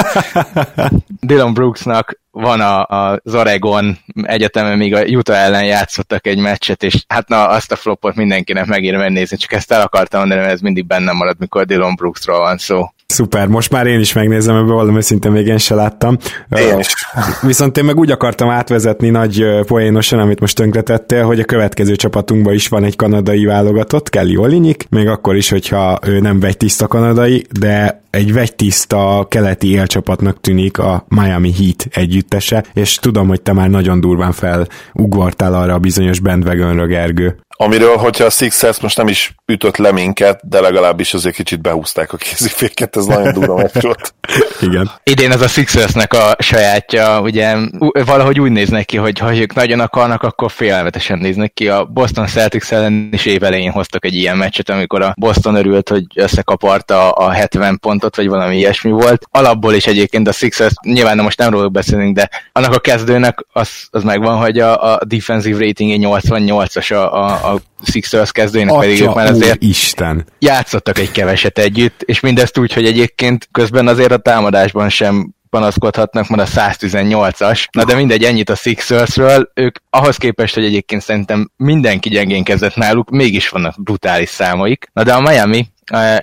[1.28, 6.82] Dylan Brooksnak van a, a, az Oregon egyetemen, még a Utah ellen játszottak egy meccset,
[6.82, 10.52] és hát na, azt a flopot mindenkinek megír megnézni, csak ezt el akartam mondani, mert
[10.52, 12.88] ez mindig bennem marad, mikor Dylan Brooksról van szó.
[13.06, 16.16] Szuper, most már én is megnézem, ebből valami szinte még én se láttam.
[16.50, 16.94] Én is.
[17.42, 22.54] Viszont én meg úgy akartam átvezetni nagy poénosan, amit most tönkretettél, hogy a következő csapatunkban
[22.54, 26.86] is van egy kanadai válogatott, Kelly Olinyik, még akkor is, hogyha ő nem vegy tiszta
[26.86, 31.86] kanadai, de egy vegytiszta keleti élcsapatnak tűnik a Miami Heat
[32.18, 37.36] együttese, és tudom, hogy te már nagyon durván felugvartál arra a bizonyos bandwagonra, Gergő.
[37.60, 42.12] Amiről, hogyha a Sixers most nem is ütött le minket, de legalábbis azért kicsit behúzták
[42.12, 44.14] a kéziféket, ez nagyon durva meccs volt.
[44.60, 44.90] Igen.
[45.02, 47.56] Idén ez a Sixersnek a sajátja, ugye
[48.04, 51.68] valahogy úgy néznek ki, hogy ha ők nagyon akarnak, akkor félelmetesen néznek ki.
[51.68, 56.04] A Boston Celtics ellen is évelején hoztak egy ilyen meccset, amikor a Boston örült, hogy
[56.14, 59.26] összekaparta a 70 pontot, vagy valami ilyesmi volt.
[59.30, 63.46] Alapból is egyébként a Sixers, nyilván nem most nem róluk beszélünk, de annak a kezdőnek
[63.52, 68.82] az, az megvan, hogy a, a defensive rating 88-as a, a, a Sixers kezdőjének Atya
[68.82, 70.26] pedig ők már azért Isten.
[70.38, 76.28] játszottak egy keveset együtt, és mindezt úgy, hogy egyébként közben azért a támadásban sem panaszkodhatnak,
[76.28, 77.64] mert a 118-as.
[77.70, 79.50] Na de mindegy, ennyit a Sixersről.
[79.54, 84.90] Ők ahhoz képest, hogy egyébként szerintem mindenki gyengén kezdett náluk, mégis vannak brutális számaik.
[84.92, 85.66] Na de a Miami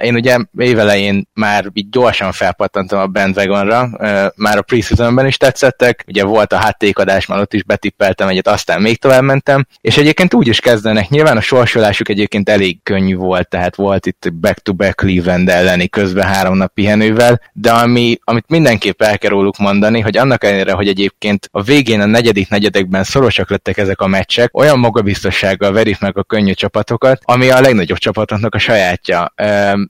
[0.02, 3.90] én ugye évelején már így gyorsan felpattantam a bandwagonra,
[4.36, 8.82] már a preseasonben is tetszettek, ugye volt a hátékadás, már ott is betippeltem egyet, aztán
[8.82, 13.50] még tovább mentem, és egyébként úgy is kezdenek, nyilván a sorsolásuk egyébként elég könnyű volt,
[13.50, 19.18] tehát volt itt back-to-back Cleveland elleni közben három nap pihenővel, de ami, amit mindenképp el
[19.18, 23.78] kell róluk mondani, hogy annak ellenére, hogy egyébként a végén a negyedik negyedekben szorosak lettek
[23.78, 28.58] ezek a meccsek, olyan magabiztossággal verik meg a könnyű csapatokat, ami a legnagyobb csapatoknak a
[28.58, 29.34] sajátja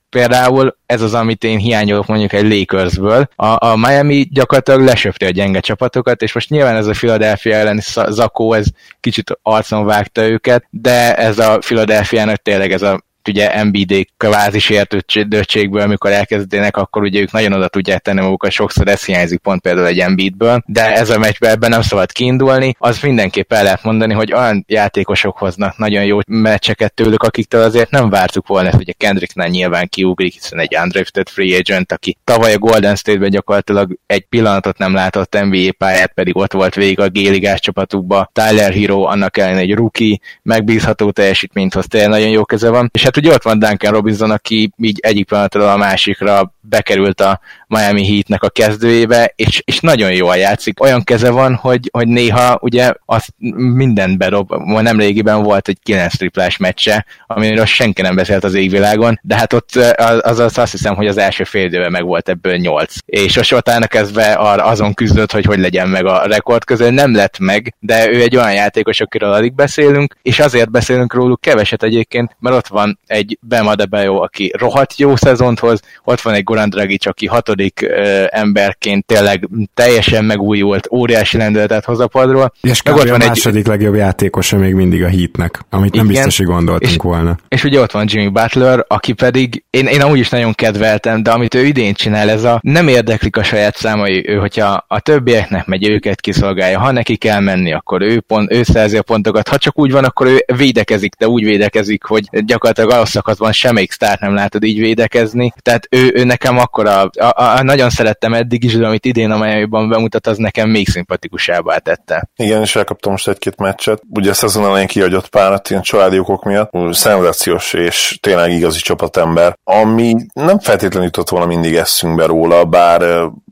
[0.09, 3.29] például ez az, amit én hiányolok mondjuk egy Lakersből.
[3.35, 7.81] A, a Miami gyakorlatilag lesöpte a gyenge csapatokat, és most nyilván ez a Philadelphia ellen
[8.09, 8.65] Zakó, ez
[8.99, 15.81] kicsit arcon vágta őket, de ez a Philadelphia-nak tényleg ez a ugye MBD kvázi sértődtségből,
[15.81, 19.87] amikor elkezdenek, akkor ugye ők nagyon oda tudják tenni magukat, sokszor ez hiányzik pont például
[19.87, 24.13] egy Embiidből, de ez a meccsben ebben nem szabad kiindulni, az mindenképp el lehet mondani,
[24.13, 28.95] hogy olyan játékosok hoznak nagyon jó meccseket tőlük, akiktől azért nem vártuk volna, hogy a
[28.97, 34.25] Kendricknál nyilván kiugrik, hiszen egy undrafted free agent, aki tavaly a Golden State-ben gyakorlatilag egy
[34.25, 39.37] pillanatot nem látott NBA pályát, pedig ott volt végig a Géligás csapatukba, Tyler Hero, annak
[39.37, 43.43] ellen egy rookie, megbízható teljesítményt hoz, tényleg nagyon jó keze van, és hát ugye ott
[43.43, 49.33] van Duncan Robinson, aki így egyik pillanatról a másikra bekerült a Miami Heatnek a kezdőjébe,
[49.35, 50.81] és, és nagyon jól játszik.
[50.81, 56.17] Olyan keze van, hogy, hogy néha ugye azt minden berob, nem régiben volt egy 9
[56.17, 60.71] triplás meccse, amiről senki nem beszélt az égvilágon, de hát ott az, az, az azt
[60.71, 62.93] hiszem, hogy az első fél időben meg volt ebből 8.
[63.05, 67.39] És a sotának kezdve azon küzdött, hogy hogy legyen meg a rekord közül, nem lett
[67.39, 72.35] meg, de ő egy olyan játékos, akiről alig beszélünk, és azért beszélünk róluk keveset egyébként,
[72.39, 77.05] mert ott van egy Adebayo, aki rohadt jó szezont hoz, ott van egy Goran Dragic,
[77.05, 77.85] aki hatodik
[78.27, 82.53] emberként tényleg teljesen megújult, óriási lendületet hoz a padról.
[82.61, 83.67] És meg ott van a második egy...
[83.67, 87.37] legjobb játékosa még mindig a Heatnek, amit Igen, nem biztos, hogy gondoltunk és, volna.
[87.47, 91.31] És ugye ott van Jimmy Butler, aki pedig, én, én amúgy is nagyon kedveltem, de
[91.31, 95.65] amit ő idén csinál, ez a nem érdeklik a saját számai, ő, hogyha a többieknek
[95.65, 99.57] megy, őket kiszolgálja, ha neki kell menni, akkor ő, pont, ő szerzi a pontokat, ha
[99.57, 104.33] csak úgy van, akkor ő védekezik, de úgy védekezik, hogy gyakorlatilag alapszakaszban semmelyik sztárt nem
[104.33, 108.77] látod így védekezni, tehát ő, ő nekem akkor a, a, a, nagyon szerettem eddig is,
[108.77, 112.29] de amit idén a miami bemutat, az nekem még szimpatikusábbá tette.
[112.35, 114.01] Igen, és elkaptam most egy-két meccset.
[114.09, 116.71] Ugye a szezon elején kiadott párat ilyen családi okok miatt.
[116.91, 123.01] Szenzációs és tényleg igazi csapatember, ami nem feltétlenül jutott volna mindig eszünkbe róla, bár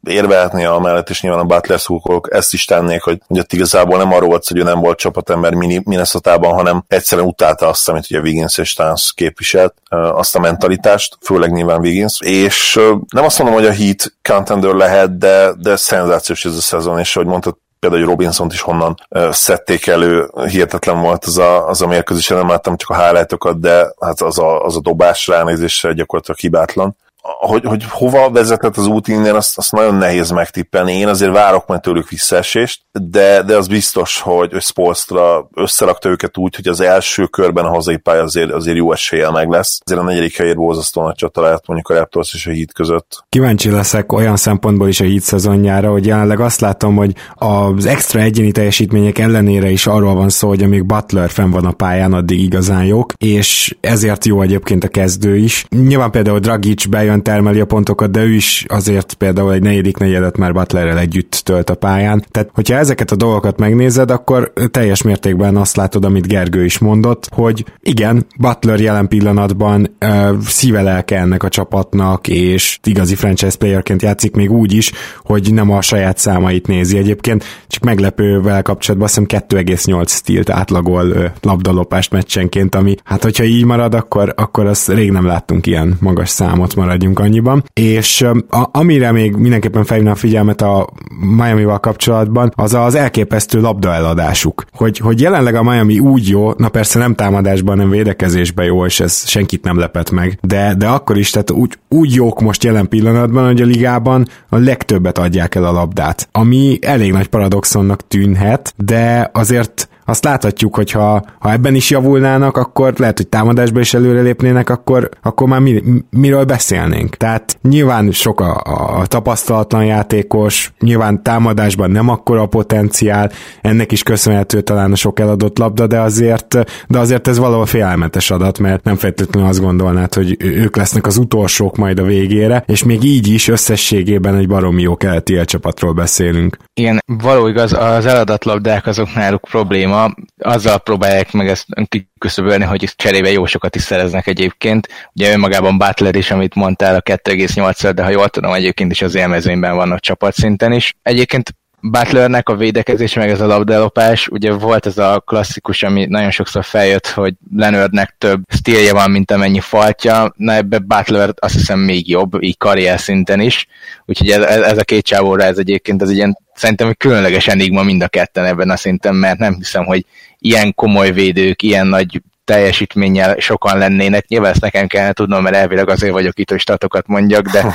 [0.07, 4.13] érvelhetné a mellett, és nyilván a Butler szurkolók ezt is tennék, hogy ugye igazából nem
[4.13, 8.57] arról volt, hogy ő nem volt csapatember minnesota hanem egyszerűen utálta azt, amit ugye Wiggins
[8.57, 13.73] és Tánc képviselt, azt a mentalitást, főleg nyilván Wiggins, és nem azt mondom, hogy a
[13.73, 18.49] Heat contender lehet, de, de szenzációs ez a szezon, és ahogy mondtad, például hogy robinson
[18.51, 18.95] is honnan
[19.31, 23.93] szedték elő, hihetetlen volt az a, az a mérkőzés, nem láttam csak a highlightokat, de
[23.99, 29.07] hát az a, az a dobás ránézésre gyakorlatilag hibátlan hogy, hogy hova vezetett az út
[29.07, 30.93] innen, azt, azt nagyon nehéz megtippelni.
[30.93, 36.37] Én azért várok majd tőlük visszaesést, de, de az biztos, hogy, hogy Spolstra összerakta őket
[36.37, 39.79] úgy, hogy az első körben a hazai pálya azért, azért jó eséllyel meg lesz.
[39.85, 43.25] Azért a negyedik helyért borzasztó nagy csata lehet mondjuk a Raptors és a Heat között.
[43.29, 48.19] Kíváncsi leszek olyan szempontból is a Heat szezonjára, hogy jelenleg azt látom, hogy az extra
[48.19, 52.39] egyéni teljesítmények ellenére is arról van szó, hogy amíg Butler fenn van a pályán, addig
[52.39, 55.65] igazán jók, és ezért jó egyébként a kezdő is.
[55.69, 60.37] Nyilván például Dragic bejön, termeli a pontokat, de ő is azért például egy negyedik negyedet
[60.37, 62.25] már Butlerrel együtt tölt a pályán.
[62.31, 67.27] Tehát, hogyha ezeket a dolgokat megnézed, akkor teljes mértékben azt látod, amit Gergő is mondott,
[67.31, 74.01] hogy igen, Butler jelen pillanatban uh, szíve lelke ennek a csapatnak, és igazi franchise playerként
[74.01, 74.91] játszik még úgy is,
[75.23, 76.97] hogy nem a saját számait nézi.
[76.97, 83.65] Egyébként csak meglepővel kapcsolatban azt hiszem 2,8 stílt átlagol labdalopást meccsenként, ami hát hogyha így
[83.65, 87.63] marad, akkor, akkor azt rég nem láttunk ilyen magas számot, maradjunk annyiban.
[87.73, 90.89] És a, amire még mindenképpen felhívna a figyelmet a
[91.35, 94.65] Miami-val kapcsolatban, az az elképesztő labdaeladásuk.
[94.71, 98.99] Hogy, hogy jelenleg a Miami úgy jó, na persze nem támadásban, nem védekezésben jó, és
[98.99, 102.89] ez senkit nem lepett meg, de, de akkor is, tehát úgy, úgy jók most jelen
[102.89, 108.73] pillanatban, hogy a ligában a legtöbbet adják el a labdát, ami elég nagy paradoxonnak tűnhet,
[108.77, 113.93] de azért azt láthatjuk, hogy ha, ha ebben is javulnának, akkor lehet, hogy támadásba is
[113.93, 117.15] előrelépnének, akkor, akkor már mi, miről beszélnénk.
[117.15, 118.61] Tehát nyilván sok a,
[118.99, 125.19] a tapasztalatlan játékos, nyilván támadásban nem akkora a potenciál, ennek is köszönhető talán a sok
[125.19, 130.13] eladott labda, de azért, de azért ez valahol félelmetes adat, mert nem feltétlenül azt gondolnád,
[130.13, 134.81] hogy ők lesznek az utolsók majd a végére, és még így is összességében egy baromi
[134.81, 136.57] jó keleti csapatról beszélünk.
[136.73, 142.63] Igen, való igaz, az eladat labdák azok náluk probléma, probléma, azzal próbálják meg ezt kiküszöbölni,
[142.63, 144.87] hogy cserébe jó sokat is szereznek egyébként.
[145.13, 149.15] Ugye önmagában Butler is, amit mondtál, a 2,8 de ha jól tudom, egyébként is az
[149.15, 150.93] élmezőnyben vannak csapatszinten is.
[151.01, 156.31] Egyébként Butlernek a védekezés, meg ez a labdelopás, ugye volt ez a klasszikus, ami nagyon
[156.31, 161.79] sokszor feljött, hogy Leonardnek több stílje van, mint amennyi faltja, na ebbe Butler azt hiszem
[161.79, 163.67] még jobb, így karrier szinten is,
[164.05, 167.83] úgyhogy ez, ez a két csávóra ez egyébként az egy ilyen szerintem egy különleges enigma
[167.83, 170.05] mind a ketten ebben a szinten, mert nem hiszem, hogy
[170.39, 174.27] ilyen komoly védők, ilyen nagy teljesítménnyel sokan lennének.
[174.27, 177.65] Nyilván ezt nekem kellene tudnom, mert elvileg azért vagyok itt, hogy statokat mondjak, de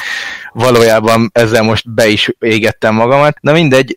[0.53, 3.37] valójában ezzel most be is égettem magamat.
[3.41, 3.97] Na mindegy,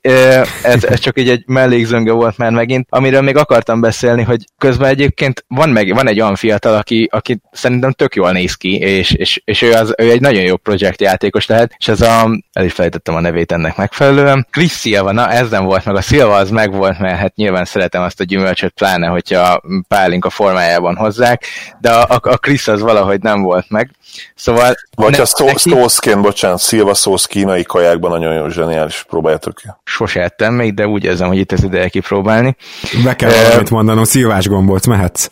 [0.63, 2.87] ez, ez csak így egy mellékzönge volt már megint.
[2.89, 7.41] Amiről még akartam beszélni, hogy közben egyébként van, meg, van egy olyan fiatal, aki, aki
[7.51, 11.45] szerintem tök jól néz ki, és, és, és ő, az, ő egy nagyon jó projektjátékos
[11.45, 14.47] lehet, és ez a, el is felejtettem a nevét ennek megfelelően.
[14.51, 17.65] Chris Silva, na ez nem volt meg, a Silva az meg volt, mert hát nyilván
[17.65, 20.29] szeretem azt a gyümölcsöt, pláne, hogyha pálink a
[20.61, 21.45] formájában hozzák,
[21.79, 23.91] de a, a, Chris az valahogy nem volt meg.
[24.35, 24.73] Szóval...
[24.95, 29.67] Vagy ne, a szószként, bocsánat, szilva szósz kínai kajákban nagyon jó, zseniális, próbáljátok ki.
[29.83, 32.55] Sose ettem még, de úgy érzem, hogy itt ez ideje kipróbálni.
[33.03, 35.29] Be kell uh, valamit mondanom, szilvás gombot mehetsz.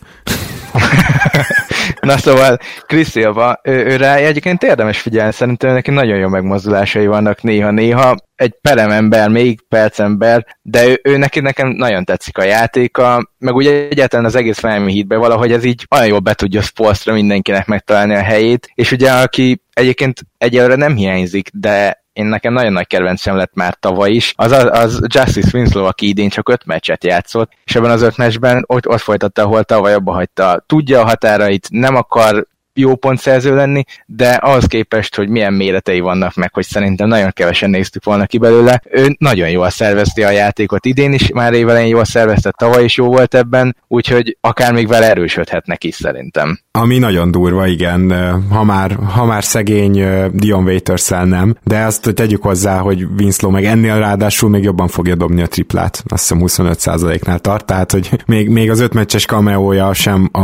[2.01, 7.07] Na szóval Chris Silva, ő, ő rá egyébként érdemes figyelni, szerintem neki nagyon jó megmozdulásai
[7.07, 13.31] vannak néha-néha, egy peremember, még percember, de ő, ő neki nekem nagyon tetszik a játéka,
[13.37, 17.13] meg ugye egyáltalán az egész Miami Heatbe valahogy ez így olyan jól be tudja Spolstra
[17.13, 22.73] mindenkinek megtalálni a helyét, és ugye aki egyébként egyelőre nem hiányzik, de én nekem nagyon
[22.73, 27.03] nagy kedvencem lett már tavaly is, az, az, Justice Winslow, aki idén csak öt meccset
[27.03, 30.63] játszott, és ebben az öt meccsben ott, ott folytatta, ahol tavaly abba hagyta.
[30.65, 36.35] Tudja a határait, nem akar jó pontszerző lenni, de ahhoz képest, hogy milyen méretei vannak
[36.35, 40.85] meg, hogy szerintem nagyon kevesen néztük volna ki belőle, ő nagyon jól szervezte a játékot.
[40.85, 45.09] Idén is, már évelején jól szervezte, tavaly is jó volt ebben, úgyhogy akár még vele
[45.09, 46.59] erősödhetnek is szerintem.
[46.71, 48.11] Ami nagyon durva, igen,
[48.49, 50.03] ha már, ha már szegény
[50.33, 55.15] Dion waiters nem, de azt tegyük hozzá, hogy Winslow meg ennél ráadásul még jobban fogja
[55.15, 60.29] dobni a triplát, azt hiszem 25%-nál tart, tehát hogy még, még az ötmeccses kameója sem
[60.31, 60.39] a,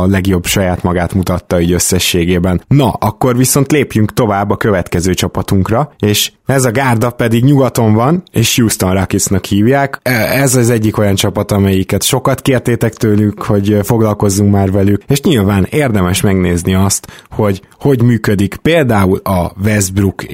[0.00, 2.62] a legjobb saját magát mutatta így összességében.
[2.68, 8.22] Na, akkor viszont lépjünk tovább a következő csapatunkra, és ez a gárda pedig nyugaton van,
[8.32, 10.00] és Houston Rocketsnak hívják.
[10.02, 15.20] E, ez az egyik olyan csapat, amelyiket sokat kértétek tőlük, hogy foglalkozzunk már velük, és
[15.20, 20.24] nyilván érdemes megnézni azt, hogy hogy működik például a Westbrook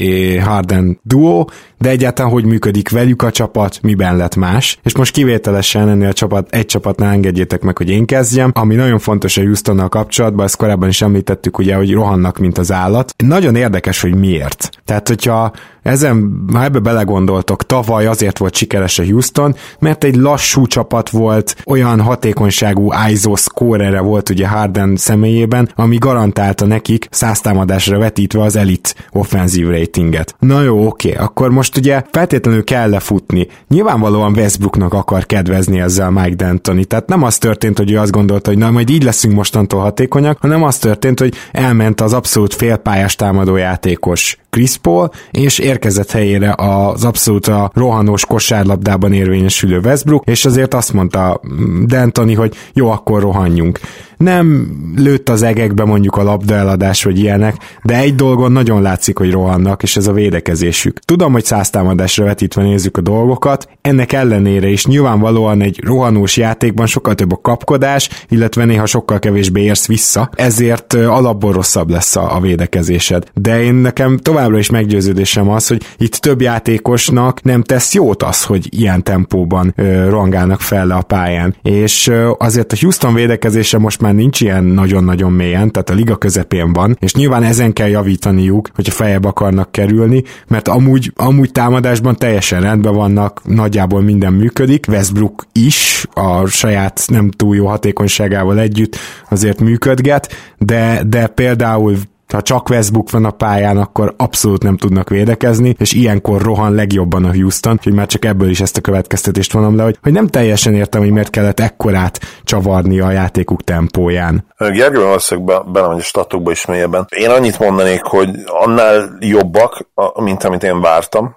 [0.45, 1.45] Harden duo,
[1.79, 4.79] de egyáltalán hogy működik velük a csapat, miben lett más.
[4.83, 8.99] És most kivételesen ennél a csapat, egy csapatnál engedjétek meg, hogy én kezdjem, ami nagyon
[8.99, 13.15] fontos a Houstonnal kapcsolatban, ezt korábban is említettük ugye, hogy rohannak, mint az állat.
[13.17, 14.71] Nagyon érdekes, hogy miért.
[14.85, 20.17] Tehát, hogyha ez ezen, ha ebbe belegondoltok, tavaly azért volt sikeres a Houston, mert egy
[20.17, 27.99] lassú csapat volt, olyan hatékonyságú ISO scorere volt ugye Harden személyében, ami garantálta nekik száztámadásra
[27.99, 30.35] vetítve az elit offenzív ratinget.
[30.39, 33.49] Na jó, oké, akkor most ugye feltétlenül kell lefutni.
[33.69, 38.51] Nyilvánvalóan Westbrooknak akar kedvezni ezzel Mike D'Antoni, tehát nem az történt, hogy ő azt gondolta,
[38.51, 43.17] hogy na majd így leszünk mostantól hatékonyak, hanem az történt, hogy elment az abszolút félpályás
[43.17, 50.45] támadó játékos Chris Paul, és érkezett helyére az abszolút a rohanós kosárlabdában érvényesülő Westbrook, és
[50.45, 51.41] azért azt mondta
[51.87, 53.81] D'Antoni, hogy jó, akkor rohanjunk
[54.23, 59.19] nem lőtt az egekbe mondjuk a labda eladás vagy ilyenek, de egy dolgon nagyon látszik,
[59.19, 60.99] hogy rohannak, és ez a védekezésük.
[60.99, 67.15] Tudom, hogy száztámadásra vetítve nézzük a dolgokat, ennek ellenére is nyilvánvalóan egy rohanós játékban sokkal
[67.15, 72.41] több a kapkodás, illetve néha sokkal kevésbé érsz vissza, ezért alapból rosszabb lesz a, a
[72.41, 73.25] védekezésed.
[73.35, 78.45] De én nekem továbbra is meggyőződésem az, hogy itt több játékosnak nem tesz jót az,
[78.45, 81.55] hogy ilyen tempóban ö, rongálnak fel le a pályán.
[81.63, 86.73] És azért a Houston védekezése most már nincs ilyen nagyon-nagyon mélyen, tehát a liga közepén
[86.73, 92.61] van, és nyilván ezen kell javítaniuk, hogyha feljebb akarnak kerülni, mert amúgy, amúgy támadásban teljesen
[92.61, 98.97] rendben vannak, nagyjából minden működik, Westbrook is a saját nem túl jó hatékonyságával együtt
[99.31, 101.97] azért működget, de, de például
[102.33, 107.25] ha csak Westbrook van a pályán, akkor abszolút nem tudnak védekezni, és ilyenkor rohan legjobban
[107.25, 110.27] a Houston, hogy már csak ebből is ezt a következtetést vonom le, hogy, hogy nem
[110.27, 114.47] teljesen értem, hogy miért kellett ekkorát csavarni a játékuk tempóján.
[114.59, 117.07] Gergő, valószínűleg be, belemegy a statokba is mélyebben.
[117.17, 121.37] Én annyit mondanék, hogy annál jobbak, mint amit én vártam.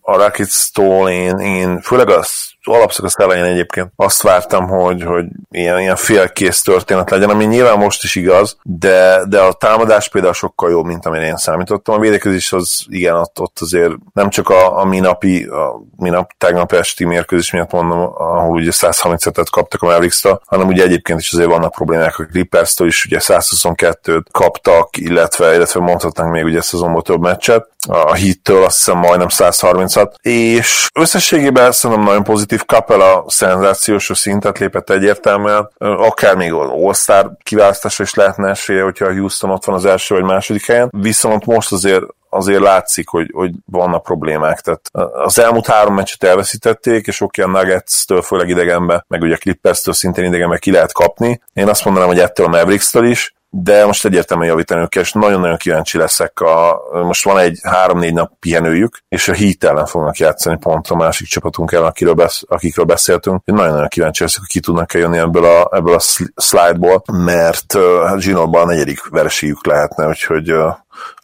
[0.00, 5.96] A Rockets-tól én, én főleg az alapszakasz elején egyébként azt vártam, hogy, hogy ilyen, ilyen
[5.96, 10.84] félkész történet legyen, ami nyilván most is igaz, de, de a támadás például sokkal jobb,
[10.84, 11.94] mint amire én számítottam.
[11.94, 16.72] A védekezés az igen, ott, ott azért nem csak a, a minapi, a minap, tegnap
[16.72, 21.48] esti mérkőzés miatt mondom, ahol ugye 137-et kaptak a mavericks hanem ugye egyébként is azért
[21.48, 27.02] vannak problémák a clippers is, ugye 122-t kaptak, illetve, illetve mondhatnánk még ugye ezt azonban
[27.02, 33.24] több meccset, a hittől azt hiszem majdnem 136, és összességében szerintem nagyon pozitív pozitív Capella
[33.26, 39.64] szenzációs szintet lépett egyértelműen, akár még All-Star kiválasztásra is lehetne esélye, hogyha a Houston ott
[39.64, 44.60] van az első vagy második helyen, viszont most azért azért látszik, hogy, hogy vannak problémák.
[44.60, 44.80] Tehát
[45.24, 49.94] az elmúlt három meccset elveszítették, és oké, a Nuggets-től, főleg idegenbe, meg ugye a Clippers-től
[49.94, 51.40] szintén idegenbe ki lehet kapni.
[51.52, 55.56] Én azt mondanám, hogy ettől a Mavericks-től is, de most egyértelműen javítani őket, és nagyon-nagyon
[55.56, 56.40] kíváncsi leszek.
[56.40, 60.96] A, most van egy három-négy nap pihenőjük, és a Heat ellen fognak játszani pont a
[60.96, 63.42] másik csapatunk ellen, akiről besz, akikről beszéltünk.
[63.44, 66.00] Én nagyon-nagyon kíváncsi leszek, hogy ki tudnak jönni ebből a, ebből a
[66.40, 70.74] slide-ból, mert uh, Zsinórban a negyedik vereségük lehetne, úgyhogy uh,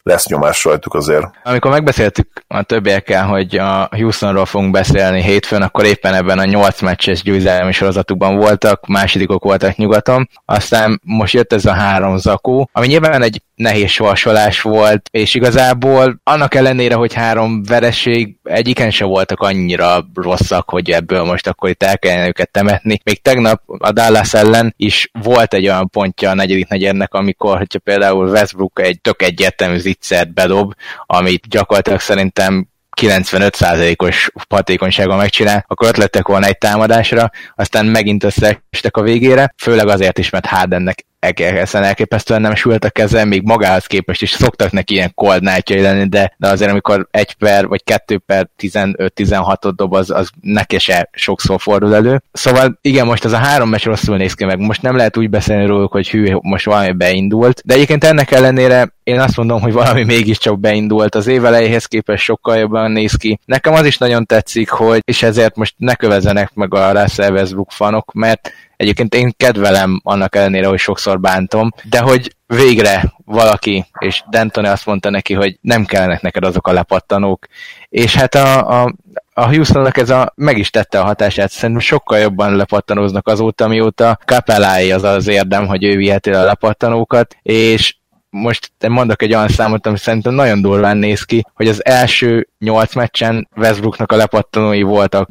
[0.07, 1.25] lesz nyomás rajtuk azért.
[1.43, 6.81] Amikor megbeszéltük a többiekkel, hogy a Houstonról fogunk beszélni hétfőn, akkor éppen ebben a 8
[6.81, 12.87] meccses győzelmi sorozatukban voltak, másodikok voltak nyugaton, aztán most jött ez a három zakó, ami
[12.87, 19.39] nyilván egy nehéz sorsolás volt, és igazából annak ellenére, hogy három vereség, egyiken se voltak
[19.39, 22.99] annyira rosszak, hogy ebből most akkor itt el kellene őket temetni.
[23.03, 27.79] Még tegnap a Dallas ellen is volt egy olyan pontja a negyedik negyednek, amikor, hogyha
[27.79, 30.73] például Westbrook egy tök egyértelmű zicsert bedob,
[31.05, 32.67] amit gyakorlatilag szerintem
[33.01, 39.87] 95%-os hatékonysággal megcsinál, akkor ott lettek volna egy támadásra, aztán megint összeestek a végére, főleg
[39.87, 44.71] azért is, mert Hardennek egészen elképesztően nem sült a keze, még magához képest is szoktak
[44.71, 49.93] neki ilyen cold lenni, de, de azért amikor egy per vagy kettő per 15-16-ot dob,
[49.93, 52.21] az, az neki se sokszor fordul elő.
[52.31, 55.29] Szóval igen, most az a három meccs rosszul néz ki meg, most nem lehet úgy
[55.29, 59.73] beszélni róluk, hogy hű, most valami beindult, de egyébként ennek ellenére én azt mondom, hogy
[59.73, 61.15] valami mégiscsak beindult.
[61.15, 63.39] Az év elejéhez képest sokkal jobban néz ki.
[63.45, 68.13] Nekem az is nagyon tetszik, hogy, és ezért most ne kövezenek meg a Russell fanok,
[68.13, 74.71] mert Egyébként én kedvelem annak ellenére, hogy sokszor bántom, de hogy végre valaki, és Dentone
[74.71, 77.47] azt mondta neki, hogy nem kellenek neked azok a lepattanók,
[77.89, 78.93] és hát a, a,
[79.33, 84.19] a Houstonnak ez a, meg is tette a hatását, szerintem sokkal jobban lepattanóznak azóta, mióta
[84.25, 87.95] Capellái az az érdem, hogy ő viheti a lepattanókat, és
[88.37, 92.95] most mondok egy olyan számot, ami szerintem nagyon durván néz ki, hogy az első nyolc
[92.95, 95.29] meccsen Westbrooknak a lepattanói voltak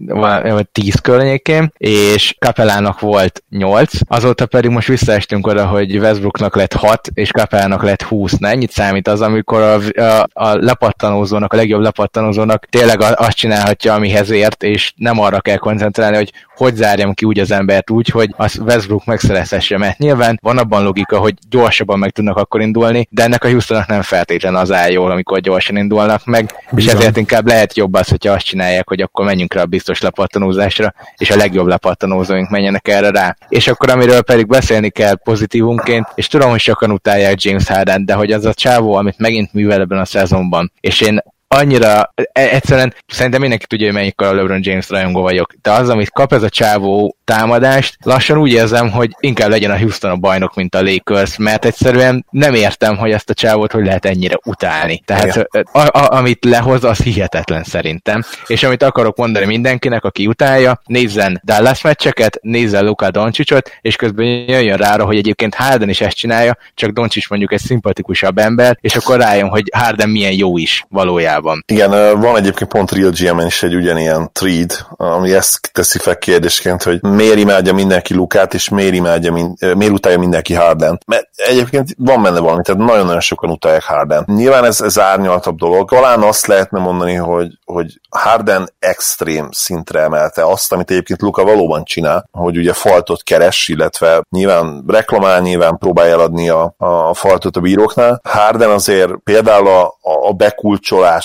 [0.73, 7.09] 10 környékén, és Kapellának volt 8, azóta pedig most visszaestünk oda, hogy Westbrooknak lett 6,
[7.15, 8.33] és Kapellának lett 20.
[8.33, 13.95] Na ennyit számít az, amikor a, a, a lepattanózónak, a legjobb lepattanózónak tényleg azt csinálhatja,
[13.95, 18.09] amihez ért, és nem arra kell koncentrálni, hogy hogy zárjam ki úgy az embert úgy,
[18.09, 23.09] hogy az Westbrook megszerezhesse, mert nyilván van abban logika, hogy gyorsabban meg tudnak akkor indulni,
[23.11, 26.95] de ennek a Houstonnak nem feltétlenül az áll jól, amikor gyorsan indulnak meg, Bizony.
[26.95, 30.01] és ezért inkább lehet jobb az, hogyha azt csinálják, hogy akkor menjünk rá a biztos
[30.01, 33.37] lepattanózásra, és a legjobb lepattanózóink menjenek erre rá.
[33.49, 38.15] És akkor amiről pedig beszélni kell pozitívunként, és tudom, hogy sokan utálják James Harden, de
[38.15, 42.95] hogy az a csávó, amit megint művel ebben a szezonban, és én annyira, e, egyszerűen
[43.07, 46.43] szerintem mindenki tudja, hogy melyikkal a LeBron James rajongó vagyok, de az, amit kap ez
[46.43, 50.83] a csávó támadást, lassan úgy érzem, hogy inkább legyen a Houston a bajnok, mint a
[50.83, 55.03] Lakers, mert egyszerűen nem értem, hogy ezt a csávót hogy lehet ennyire utálni.
[55.05, 58.23] Tehát a, a, amit lehoz, az hihetetlen szerintem.
[58.47, 64.27] És amit akarok mondani mindenkinek, aki utálja, nézzen Dallas meccseket, nézzen Luka Doncsicsot, és közben
[64.27, 68.97] jöjjön rá, hogy egyébként Harden is ezt csinálja, csak Doncsics mondjuk egy szimpatikusabb ember, és
[68.97, 71.36] akkor rájön, hogy Harden milyen jó is valójában.
[71.66, 76.82] Igen, van egyébként pont Real gm is egy ugyanilyen thread, ami ezt teszi fel kérdésként,
[76.82, 79.32] hogy miért imádja mindenki Lukát, és miért, imádja,
[79.74, 81.01] miért utálja mindenki Harden.
[81.07, 84.24] Mert egyébként van benne valami, tehát nagyon-nagyon sokan utálják Harden.
[84.26, 85.89] Nyilván ez, ez árnyaltabb dolog.
[85.89, 91.84] Talán azt lehetne mondani, hogy, hogy Harden extrém szintre emelte azt, amit egyébként Luka valóban
[91.84, 97.61] csinál, hogy ugye faltot keres, illetve nyilván reklamál, nyilván próbálja eladni a, a faltot a
[97.61, 98.20] bíróknál.
[98.28, 99.84] Harden azért például a,
[100.28, 100.32] a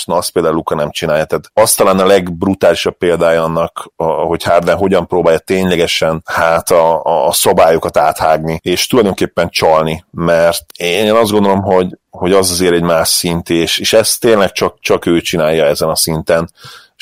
[0.05, 1.25] bekulcsolásnak azt például Luka nem csinálja.
[1.25, 3.91] Tehát azt talán a legbrutálisabb példája annak,
[4.27, 10.65] hogy Harden hogyan próbálja tényleg ténylegesen hát a, a szabályokat áthágni, és tulajdonképpen csalni, mert
[10.77, 14.79] én azt gondolom, hogy, hogy az azért egy más szint, és, és ezt tényleg csak,
[14.79, 16.49] csak ő csinálja ezen a szinten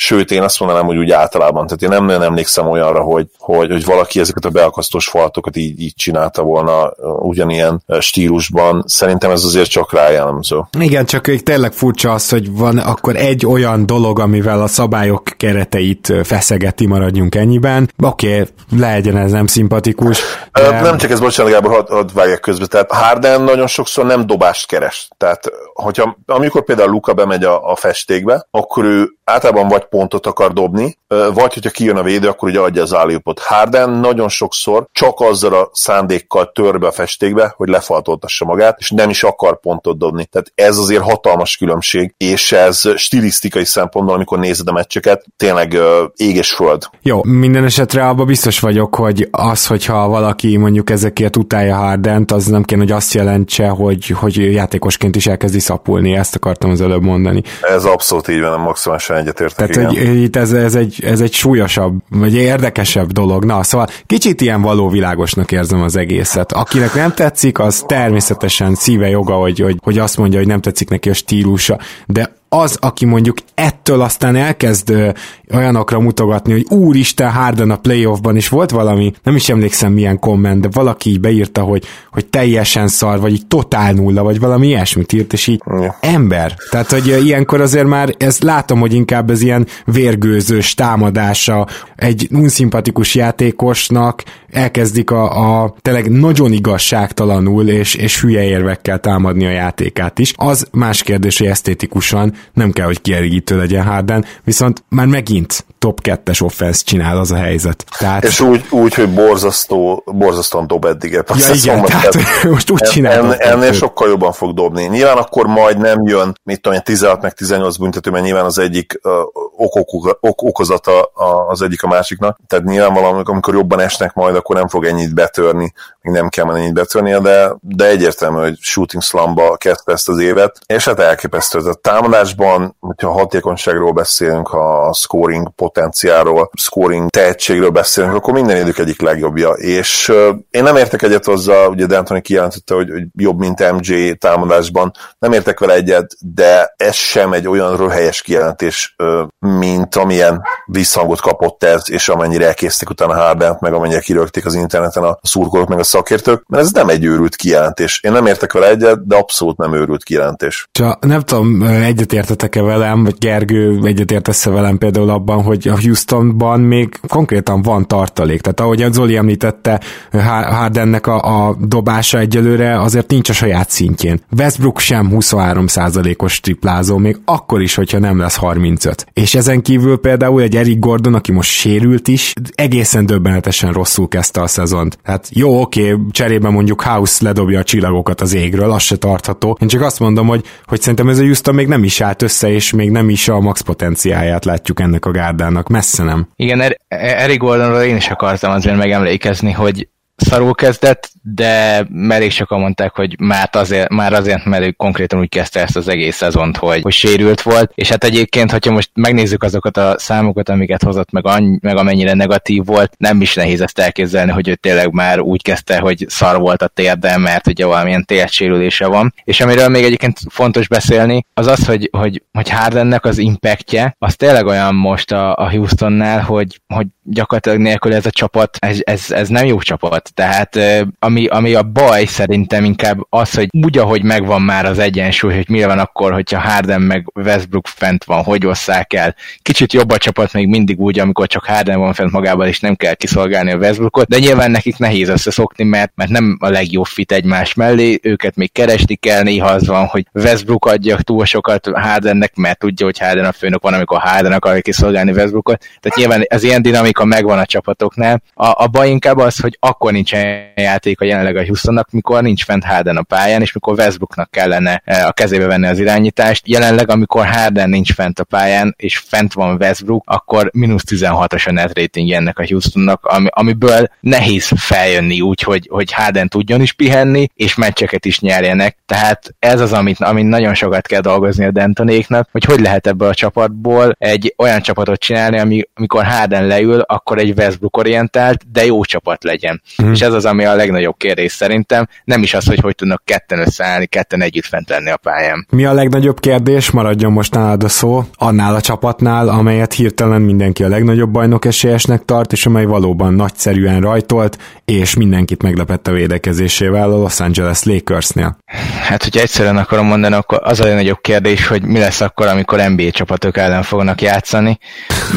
[0.01, 3.71] sőt én azt mondanám, hogy úgy általában, tehát én nem nagyon emlékszem olyanra, hogy, hogy,
[3.71, 8.83] hogy valaki ezeket a beakasztós faltokat így, így csinálta volna ugyanilyen stílusban.
[8.87, 10.61] Szerintem ez azért csak rá jellemző.
[10.79, 16.13] Igen, csak tényleg furcsa az, hogy van akkor egy olyan dolog, amivel a szabályok kereteit
[16.23, 17.91] feszegeti, maradjunk ennyiben.
[18.03, 20.21] Oké, okay, legyen ez nem szimpatikus.
[20.51, 20.81] De...
[20.81, 22.65] Nem csak ez, bocsánat, Gábor, hadd had vágjak közbe.
[22.65, 25.07] Tehát Harden nagyon sokszor nem dobást keres.
[25.17, 30.53] Tehát, hogyha amikor például Luka bemegy a, a festékbe, akkor ő általában vagy pontot akar
[30.53, 33.39] dobni, vagy hogyha kijön a védő, akkor ugye adja az állépot.
[33.39, 38.89] Harden nagyon sokszor csak azzal a szándékkal tör be a festékbe, hogy lefaltoltassa magát, és
[38.89, 40.25] nem is akar pontot dobni.
[40.25, 45.77] Tehát ez azért hatalmas különbség, és ez stilisztikai szempontból, amikor nézed a meccseket, tényleg
[46.15, 46.83] éges föld.
[47.01, 52.45] Jó, minden esetre abban biztos vagyok, hogy az, hogyha valaki mondjuk ezekért utálja Hardent, az
[52.45, 57.01] nem kéne, hogy azt jelentse, hogy, hogy játékosként is elkezdi szapulni, ezt akartam az előbb
[57.01, 57.43] mondani.
[57.61, 59.69] Ez abszolút így van, maximálisan egyetértek.
[59.69, 60.07] Tehát, igen.
[60.07, 63.45] hogy itt ez, ez, egy, ez egy súlyosabb, vagy érdekesebb dolog.
[63.45, 66.51] Na, szóval kicsit ilyen valóvilágosnak érzem az egészet.
[66.51, 70.89] Akinek nem tetszik, az természetesen szíve joga, hogy, hogy, hogy azt mondja, hogy nem tetszik
[70.89, 75.13] neki a stílusa, de az, aki mondjuk ettől aztán elkezd
[75.53, 80.61] olyanokra mutogatni, hogy úristen, Harden a playoffban is volt valami, nem is emlékszem milyen komment,
[80.61, 85.13] de valaki így beírta, hogy, hogy teljesen szar, vagy így totál nulla, vagy valami ilyesmit
[85.13, 85.97] írt, és így ja.
[86.01, 86.55] ember.
[86.69, 93.15] Tehát, hogy ilyenkor azért már ezt látom, hogy inkább ez ilyen vérgőzős támadása egy unszimpatikus
[93.15, 100.33] játékosnak elkezdik a, a tényleg nagyon igazságtalanul és, és hülye érvekkel támadni a játékát is.
[100.35, 105.99] Az más kérdés, hogy esztétikusan nem kell, hogy kielégítő legyen Harden, viszont már megint top
[106.03, 107.85] 2-es offense csinál az a helyzet.
[107.97, 108.23] Tehát...
[108.23, 111.11] És úgy, úgy hogy borzasztó, borzasztóan dob eddig.
[111.11, 111.23] Ja,
[111.53, 113.33] igen, tehát, tehát most úgy csinál.
[113.33, 114.83] En, ennél sokkal jobban fog dobni.
[114.83, 118.99] Nyilván akkor majd nem jön, mit tudom, 16 meg 18 büntető, mert nyilván az egyik
[119.03, 119.11] uh,
[119.55, 121.01] ok, ok, ok, okozata
[121.49, 122.39] az egyik a másiknak.
[122.47, 126.55] Tehát nyilván valami, amikor jobban esnek majd, akkor nem fog ennyit betörni, még nem kell
[126.55, 131.59] ennyit betörnie, de, de egyértelmű, hogy shooting slamba kezdte ezt az évet, és hát elképesztő.
[131.59, 139.01] A támadásban, hogyha hatékonyságról beszélünk, a scoring potenciáról, scoring tehetségről beszélünk, akkor minden idők egyik
[139.01, 139.49] legjobbja.
[139.49, 140.13] És
[140.49, 144.91] én nem értek egyet hozzá, ugye D'Antoni kijelentette, hogy, hogy jobb, mint MJ támadásban.
[145.19, 148.95] Nem értek vele egyet, de ez sem egy olyan röhelyes kijelentés,
[149.39, 155.03] mint amilyen visszhangot kapott ez, és amennyire elkészték utána Hardent, meg amennyire kirögték az interneten
[155.03, 157.99] a szurkolók, meg a szakértők, mert ez nem egy őrült kijelentés.
[158.03, 160.67] Én nem értek vele egyet, de abszolút nem őrült kijelentés.
[160.71, 166.99] Csak nem tudom, egyetértetek-e velem, vagy Gergő egyetértesz-e velem például abban, hogy a Houstonban még
[167.07, 168.41] konkrétan van tartalék.
[168.41, 169.81] Tehát ahogy Zoli említette,
[170.11, 174.21] Hardennek a, a dobása egyelőre azért nincs a saját szintjén.
[174.37, 179.05] Westbrook sem 23%-os triplázó, még akkor is, hogyha nem lesz 35.
[179.13, 184.41] És ezen kívül például egy Eric Gordon, aki most sérült is, egészen döbbenetesen rosszul kezdte
[184.41, 184.97] a szezont.
[185.03, 189.57] Hát jó, oké, cserében mondjuk House ledobja a csillagokat az égről, az se tartható.
[189.61, 192.51] Én csak azt mondom, hogy, hogy szerintem ez a Houston még nem is állt össze,
[192.51, 196.27] és még nem is a max potenciáját látjuk ennek a gárdán All-Starnak, messze nem.
[196.35, 199.89] Igen, er- Eric Gordonról én is akartam azért megemlékezni, hogy
[200.19, 205.29] szarul kezdett, de merék sokan mondták, hogy már azért, már azért, mert ő konkrétan úgy
[205.29, 209.43] kezdte ezt az egész szezont, hogy, hogy sérült volt, és hát egyébként, hogyha most megnézzük
[209.43, 213.79] azokat a számokat, amiket hozott, meg, annyi, meg amennyire negatív volt, nem is nehéz ezt
[213.79, 218.05] elképzelni, hogy ő tényleg már úgy kezdte, hogy szar volt a térde, mert ugye valamilyen
[218.05, 219.13] térsérülése van.
[219.23, 224.15] És amiről még egyébként fontos beszélni, az az, hogy, hogy, hogy Hardennek az impactje, az
[224.15, 229.11] tényleg olyan most a, a Houstonnál, hogy, hogy gyakorlatilag nélkül ez a csapat, ez, ez,
[229.11, 230.08] ez nem jó csapat.
[230.13, 230.59] Tehát
[230.99, 235.49] ami, ami a baj szerintem inkább az, hogy úgy, ahogy megvan már az egyensúly, hogy
[235.49, 239.15] mi van akkor, hogyha Harden meg Westbrook fent van, hogy osszák el.
[239.41, 242.75] Kicsit jobb a csapat még mindig úgy, amikor csak Harden van fent magával, és nem
[242.75, 247.11] kell kiszolgálni a Westbrookot, de nyilván nekik nehéz összeszokni, mert, mert nem a legjobb fit
[247.11, 252.35] egymás mellé, őket még keresni kell, néha az van, hogy Westbrook adja túl sokat Hardennek,
[252.35, 255.65] mert tudja, hogy Harden a főnök van, amikor Harden akarja kiszolgálni Westbrookot.
[255.79, 258.21] Tehát nyilván az ilyen dinamika megvan a csapatoknál.
[258.33, 262.43] A, a baj inkább az, hogy akkor nincsen játék a jelenleg a Houstonnak, mikor nincs
[262.43, 266.47] fent Harden a pályán, és mikor Westbrooknak kellene e, a kezébe venni az irányítást.
[266.47, 271.51] Jelenleg, amikor Harden nincs fent a pályán, és fent van Westbrook, akkor mínusz 16-os a
[271.51, 276.73] net rating ennek a Houstonnak, ami, amiből nehéz feljönni úgy, hogy, hogy Harden tudjon is
[276.73, 278.77] pihenni, és meccseket is nyerjenek.
[278.85, 283.07] Tehát ez az, amit, amit nagyon sokat kell dolgozni a Dentonéknak, hogy hogy lehet ebből
[283.07, 288.65] a csapatból egy olyan csapatot csinálni, ami, amikor Harden leül, akkor egy Westbrook orientált, de
[288.65, 289.61] jó csapat legyen.
[289.83, 289.91] Mm.
[289.91, 291.87] És ez az, ami a legnagyobb kérdés szerintem.
[292.03, 295.47] Nem is az, hogy hogy tudnak ketten összeállni, ketten együtt fent lenni a pályán.
[295.49, 296.71] Mi a legnagyobb kérdés?
[296.71, 298.03] Maradjon most nálad a szó.
[298.15, 303.81] Annál a csapatnál, amelyet hirtelen mindenki a legnagyobb bajnok esélyesnek tart, és amely valóban nagyszerűen
[303.81, 308.37] rajtolt, és mindenkit meglepett a védekezésével a Los Angeles Lakersnél.
[308.81, 312.59] Hát, hogyha egyszerűen akarom mondani, akkor az a legnagyobb kérdés, hogy mi lesz akkor, amikor
[312.69, 314.57] NBA csapatok ellen fognak játszani,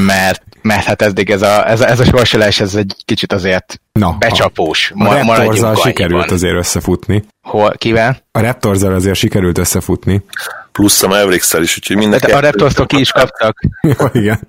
[0.06, 3.80] mert mert hát eddig ez a, ez a, ez a sorsolás, ez egy kicsit azért
[3.92, 4.92] Na, becsapós.
[4.98, 7.24] A, a Raptorzal sikerült azért összefutni.
[7.42, 8.16] Hol, kivel?
[8.32, 10.24] A Raptorzal azért sikerült összefutni.
[10.72, 12.30] Plusz a mavericks is, úgyhogy mindenki...
[12.30, 13.58] A Raptorstól ki is kaptak.
[14.12, 14.48] igen.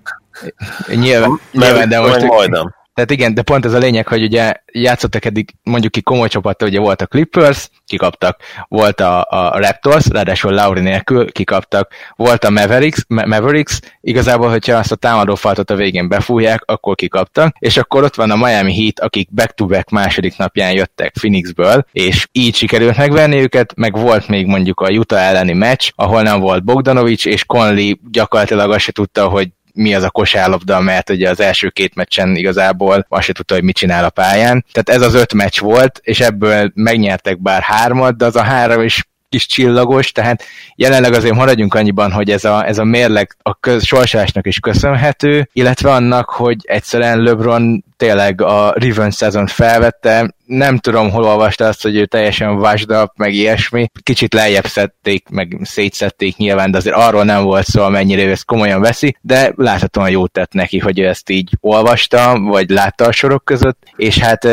[0.88, 2.22] Nyilván, nyilván de most...
[2.22, 2.74] Majdnem.
[2.94, 6.68] Tehát igen, de pont ez a lényeg, hogy ugye játszottak eddig mondjuk ki komoly csapattal,
[6.68, 12.50] ugye volt a Clippers, kikaptak, volt a, a Raptors, ráadásul Lauri nélkül kikaptak, volt a
[12.50, 17.78] Mavericks, Ma- Mavericks, igazából, hogyha azt a támadó faltot a végén befújják, akkor kikaptak, és
[17.78, 22.98] akkor ott van a Miami Heat, akik back-to-back második napján jöttek Phoenixből, és így sikerült
[22.98, 27.46] megvenni őket, meg volt még mondjuk a Utah elleni meccs, ahol nem volt Bogdanovics, és
[27.46, 31.96] Conley gyakorlatilag azt se tudta, hogy mi az a kosárlabda, mert ugye az első két
[31.96, 34.66] meccsen igazából azt se tudta, hogy mit csinál a pályán.
[34.72, 38.82] Tehát ez az öt meccs volt, és ebből megnyertek bár hármat, de az a három
[38.82, 40.44] is kis csillagos, tehát
[40.76, 45.50] jelenleg azért maradjunk annyiban, hogy ez a, ez a mérleg a köz, sorsásnak is köszönhető,
[45.54, 51.82] illetve annak, hogy egyszerűen LeBron tényleg a Riven szezon felvette, nem tudom, hol olvasta azt,
[51.82, 53.90] hogy ő teljesen vasdap, meg ilyesmi.
[54.04, 58.46] Kicsit lejjebb szedték, meg szétszették nyilván, de azért arról nem volt szó, amennyire ő ezt
[58.46, 63.12] komolyan veszi, de láthatóan jót tett neki, hogy ő ezt így olvasta, vagy látta a
[63.12, 64.48] sorok között, és hát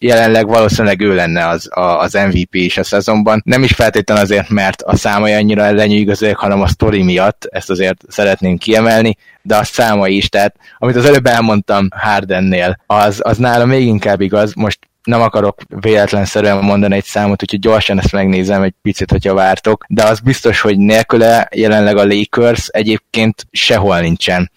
[0.00, 3.42] jelenleg valószínűleg ő lenne az, a, az MVP is a szezonban.
[3.44, 8.04] Nem is feltétlenül azért, mert a számai annyira lenyűgözőek, hanem a sztori miatt, ezt azért
[8.08, 13.64] szeretném kiemelni, de a számai is, tehát amit az előbb elmondtam Hardennél, az, az nála
[13.64, 18.74] még inkább igaz, most nem akarok véletlenszerűen mondani egy számot, úgyhogy gyorsan ezt megnézem egy
[18.82, 24.50] picit, hogyha vártok, de az biztos, hogy nélküle jelenleg a Lakers egyébként sehol nincsen.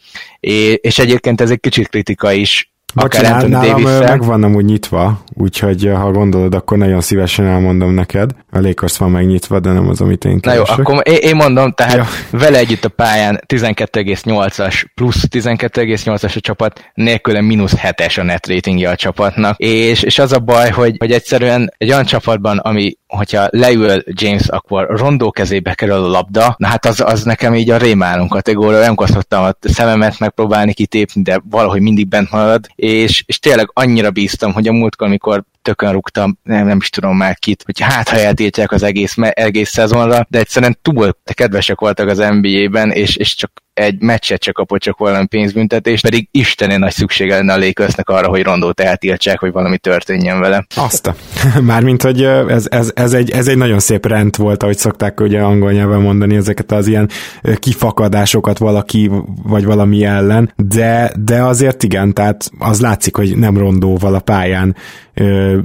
[0.75, 5.89] És egyébként ez egy kicsit kritika is Akár Anthony nálam meg van amúgy nyitva, úgyhogy
[5.93, 8.31] ha gondolod, akkor nagyon szívesen elmondom neked.
[8.51, 10.67] A Lakers van megnyitva, de nem az, amit én keresek.
[10.67, 12.05] Na jó, akkor én, én mondom, tehát ja.
[12.31, 18.89] vele együtt a pályán 12,8-as plusz 12,8-as a csapat, nélküle mínusz 7-es a net ratingja
[18.89, 23.47] a csapatnak, és, és az a baj, hogy, hogy egyszerűen egy olyan csapatban, ami hogyha
[23.49, 27.77] leül James, akkor rondó kezébe kerül a labda, na hát az, az nekem így a
[27.77, 33.39] rémálom kategória, nem szoktam a szememet megpróbálni kitépni, de valahogy mindig bent marad, és, és
[33.39, 37.63] tényleg annyira bíztam, hogy a múltkor, amikor tökön rúgtam, nem, nem is tudom már kit,
[37.65, 42.91] hogy hát ha eltiltják az egész, egész szezonra, de egyszerűen túl kedvesek voltak az NBA-ben,
[42.91, 47.53] és, és csak egy meccset csak kapott csak valami pénzbüntetést, pedig isteni nagy szüksége lenne
[47.53, 50.65] a Lakersnek arra, hogy rondót eltiltsák, hogy valami történjen vele.
[50.75, 51.13] Azt.
[51.61, 55.41] Mármint, hogy ez, ez, ez, egy, ez egy nagyon szép rend volt, ahogy szokták ugye
[55.41, 57.09] angol nyelven mondani ezeket az ilyen
[57.55, 59.11] kifakadásokat valaki
[59.43, 64.75] vagy valami ellen, de, de azért igen, tehát az látszik, hogy nem rondóval a pályán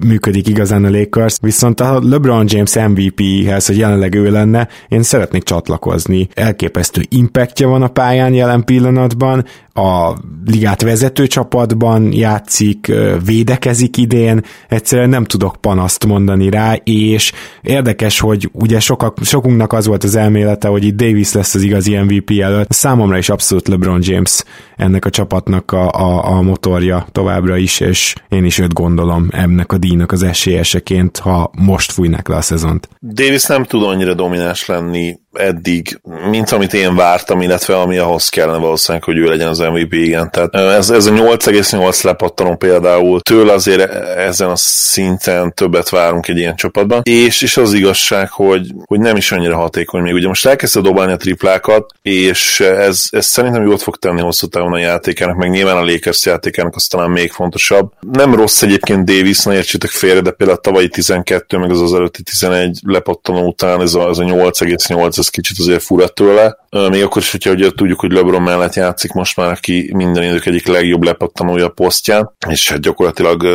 [0.07, 5.42] működik igazán a Lakers, viszont a LeBron James MVP-hez, hogy jelenleg ő lenne, én szeretnék
[5.42, 6.28] csatlakozni.
[6.34, 10.14] Elképesztő impactja van a pályán jelen pillanatban, a
[10.47, 12.92] ligát vezető csapatban játszik,
[13.24, 17.32] védekezik idén, egyszerűen nem tudok panaszt mondani rá, és
[17.62, 21.97] érdekes, hogy ugye sokak, sokunknak az volt az elmélete, hogy itt Davis lesz az igazi
[21.97, 22.72] MVP előtt.
[22.72, 24.45] Számomra is abszolút LeBron James
[24.76, 29.72] ennek a csapatnak a, a, a motorja továbbra is, és én is őt gondolom ennek
[29.74, 32.88] a díjnak az esélyeseként, ha most fújnak le a szezont.
[33.00, 38.59] Davis nem tud annyira domináns lenni eddig, mint amit én vártam, illetve ami ahhoz kellene
[38.59, 40.30] valószínűleg, hogy ő legyen az MVP, igen.
[40.30, 46.39] Tehát ez, ez a 8,8 lepattanó például tőle azért ezen a szinten többet várunk egy
[46.39, 50.14] ilyen csapatban, és, és az igazság, hogy, hogy nem is annyira hatékony még.
[50.14, 54.72] Ugye most elkezdte dobálni a triplákat, és ez, ez szerintem jót fog tenni hosszú távon
[54.72, 57.93] a játékának, meg nyilván a Lakers játékának az talán még fontosabb.
[58.12, 61.95] Nem rossz egyébként Davis, ne értsétek félre, de például a tavalyi 12, meg az az
[61.95, 66.56] előtti 11 lepattanó után ez a, ez a 8,8 ez kicsit azért fura tőle.
[66.90, 70.46] Még akkor is, hogyha ugye tudjuk, hogy LeBron mellett játszik most már, aki minden idők
[70.46, 73.46] egyik legjobb lepattanója a posztján, és hát gyakorlatilag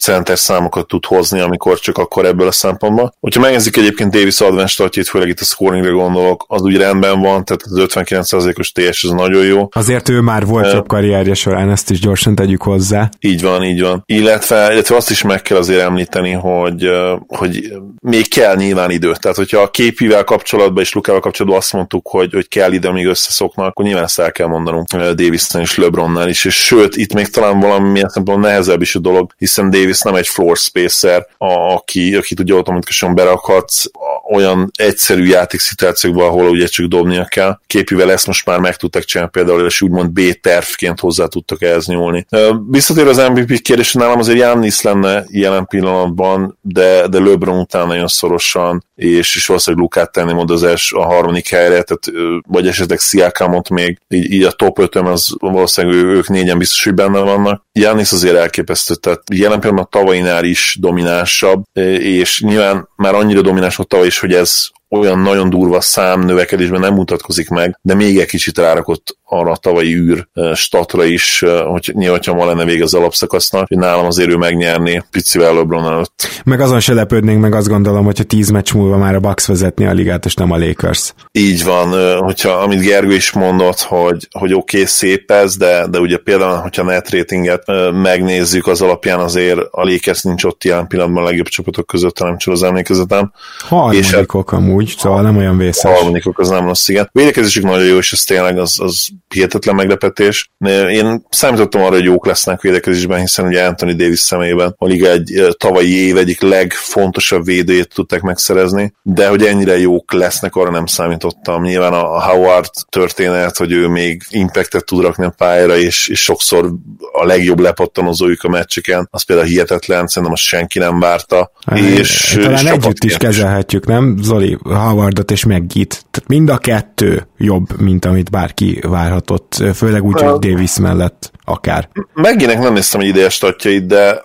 [0.00, 3.14] center számokat tud hozni, amikor csak akkor ebből a szempontból.
[3.20, 7.44] Hogyha megnézzük egyébként Davis advanced statjét, főleg itt a scoringre gondolok, az úgy rendben van,
[7.44, 9.68] tehát az 59%-os TS az nagyon jó.
[9.70, 13.10] Azért ő már volt jobb karrierje során, ezt is gyorsan tegyük hozzá.
[13.20, 14.02] Így van, így van.
[14.06, 16.90] Illetve, illetve azt is meg kell azért említeni, hogy,
[17.26, 19.12] hogy még kell nyilván idő.
[19.20, 23.06] Tehát, hogyha a képivel kapcsolatban és Lukával kapcsolatban azt mondtuk, hogy, hogy kell ide, amíg
[23.06, 27.28] összeszoknak, akkor nyilván ezt el kell mondanunk davis és LeBronnál is, és sőt, itt még
[27.28, 32.14] talán valamilyen szempontból nehezebb is a dolog, hiszen Davis nem egy floor spacer, a, aki,
[32.14, 33.84] akit ugye automatikusan berakhatsz
[34.32, 37.58] olyan egyszerű játékszituációkban, ahol ugye csak dobnia kell.
[37.66, 42.26] Képivel ezt most már meg tudtak csinálni például, és úgymond B-tervként hozzá tudtak ehhez nyúlni.
[42.70, 48.06] Visszatér az MVP kérdés, nálam azért Jannis lenne jelen pillanatban, de, de LeBron után nagyon
[48.06, 52.98] szorosan, és, és valószínűleg Lukát tenni oda az első, a harmadik helyre, tehát, vagy esetleg
[52.98, 57.64] Sziakámot még, így, így a top 5 az valószínűleg ők négyen biztos, hogy benne vannak.
[57.72, 61.62] Jannis azért elképesztő, tehát jelen pillanatban tavainál is dominánsabb,
[61.98, 66.80] és nyilván már annyira domináns volt tavaly is, hogy ez olyan nagyon durva szám növekedésben
[66.80, 71.90] nem mutatkozik meg, de még egy kicsit rárakott arra a tavalyi űr statra is, hogy
[71.92, 76.42] nyilván, ha ma lenne vége az alapszakasznak, hogy nálam azért ő megnyerni picivel LeBron előtt.
[76.44, 79.86] Meg azon se lepődnénk meg azt gondolom, hogyha tíz meccs múlva már a Bucks vezetni
[79.86, 81.14] a ligát, és nem a Lakers.
[81.32, 85.98] Így van, hogyha amit Gergő is mondott, hogy, hogy oké, okay, szép ez, de, de
[85.98, 87.62] ugye például, hogyha net ratinget
[87.92, 92.38] megnézzük, az alapján azért a Lakers nincs ott jelen pillanatban a legjobb csapatok között, nem
[92.38, 93.32] csak az emlékezetem.
[93.58, 95.90] Harmadikok és amúgy, szóval nem olyan vészes.
[95.90, 97.08] A harmadikok az nem rossz, igen.
[97.12, 100.50] Védekezésük nagyon jó, és ez tényleg az, az hihetetlen meglepetés.
[100.88, 105.54] Én számítottam arra, hogy jók lesznek védekezésben, hiszen ugye Anthony Davis személyében a liga egy
[105.58, 111.62] tavalyi év egyik legfontosabb védőjét tudták megszerezni, de hogy ennyire jók lesznek, arra nem számítottam.
[111.62, 116.72] Nyilván a Howard történet, hogy ő még impactet tud rakni a pályára, és, és sokszor
[117.12, 121.50] a legjobb lepattanozójuk a meccseken, az például hihetetlen, szerintem azt senki nem várta.
[121.66, 124.16] Hát, és, talán és együtt is kezelhetjük, nem?
[124.22, 126.04] Zoli, Howardot és Meggit.
[126.10, 131.88] Tehát mind a kettő jobb, mint amit bárki várhatott, főleg úgy, hogy Davis mellett akár.
[132.14, 134.20] Megginek nem néztem egy idejes statjait, de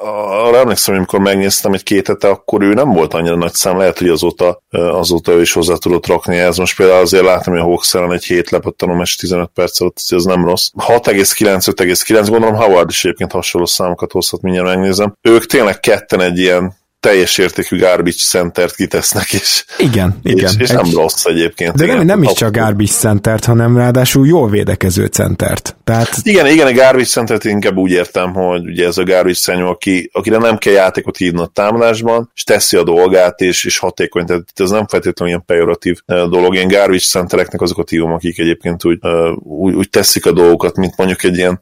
[0.45, 3.97] arra emlékszem, amikor megnéztem egy két hete, akkor ő nem volt annyira nagy szám, lehet,
[3.97, 6.57] hogy azóta, azóta ő is hozzá tudott rakni ez.
[6.57, 9.97] Most például azért látom, hogy a Hawks ellen egy hét lepattanom, és 15 perc alatt,
[10.07, 10.69] ez nem rossz.
[10.77, 15.13] 6,9-5,9, gondolom Howard is egyébként hasonló számokat hozhat, mindjárt megnézem.
[15.21, 20.45] Ők tényleg ketten egy ilyen teljes értékű garbage centert kitesznek, és, igen, igen.
[20.45, 20.93] és, és nem egy...
[20.93, 21.75] rossz egyébként.
[21.75, 25.75] De igen, nem, nem is csak garbage centert, hanem ráadásul jól védekező centert.
[25.83, 26.15] Tehát...
[26.23, 30.09] Igen, igen, a garbage centert inkább úgy értem, hogy ugye ez a garbage szenyó, aki,
[30.13, 34.43] akire nem kell játékot hívni a támadásban, és teszi a dolgát, és, és hatékony, tehát
[34.55, 36.53] ez nem feltétlenül ilyen pejoratív dolog.
[36.53, 38.99] Ilyen garbage centereknek azokat hívom, akik egyébként úgy,
[39.39, 41.61] úgy, úgy teszik a dolgokat, mint mondjuk egy ilyen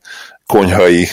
[0.54, 1.08] konyhai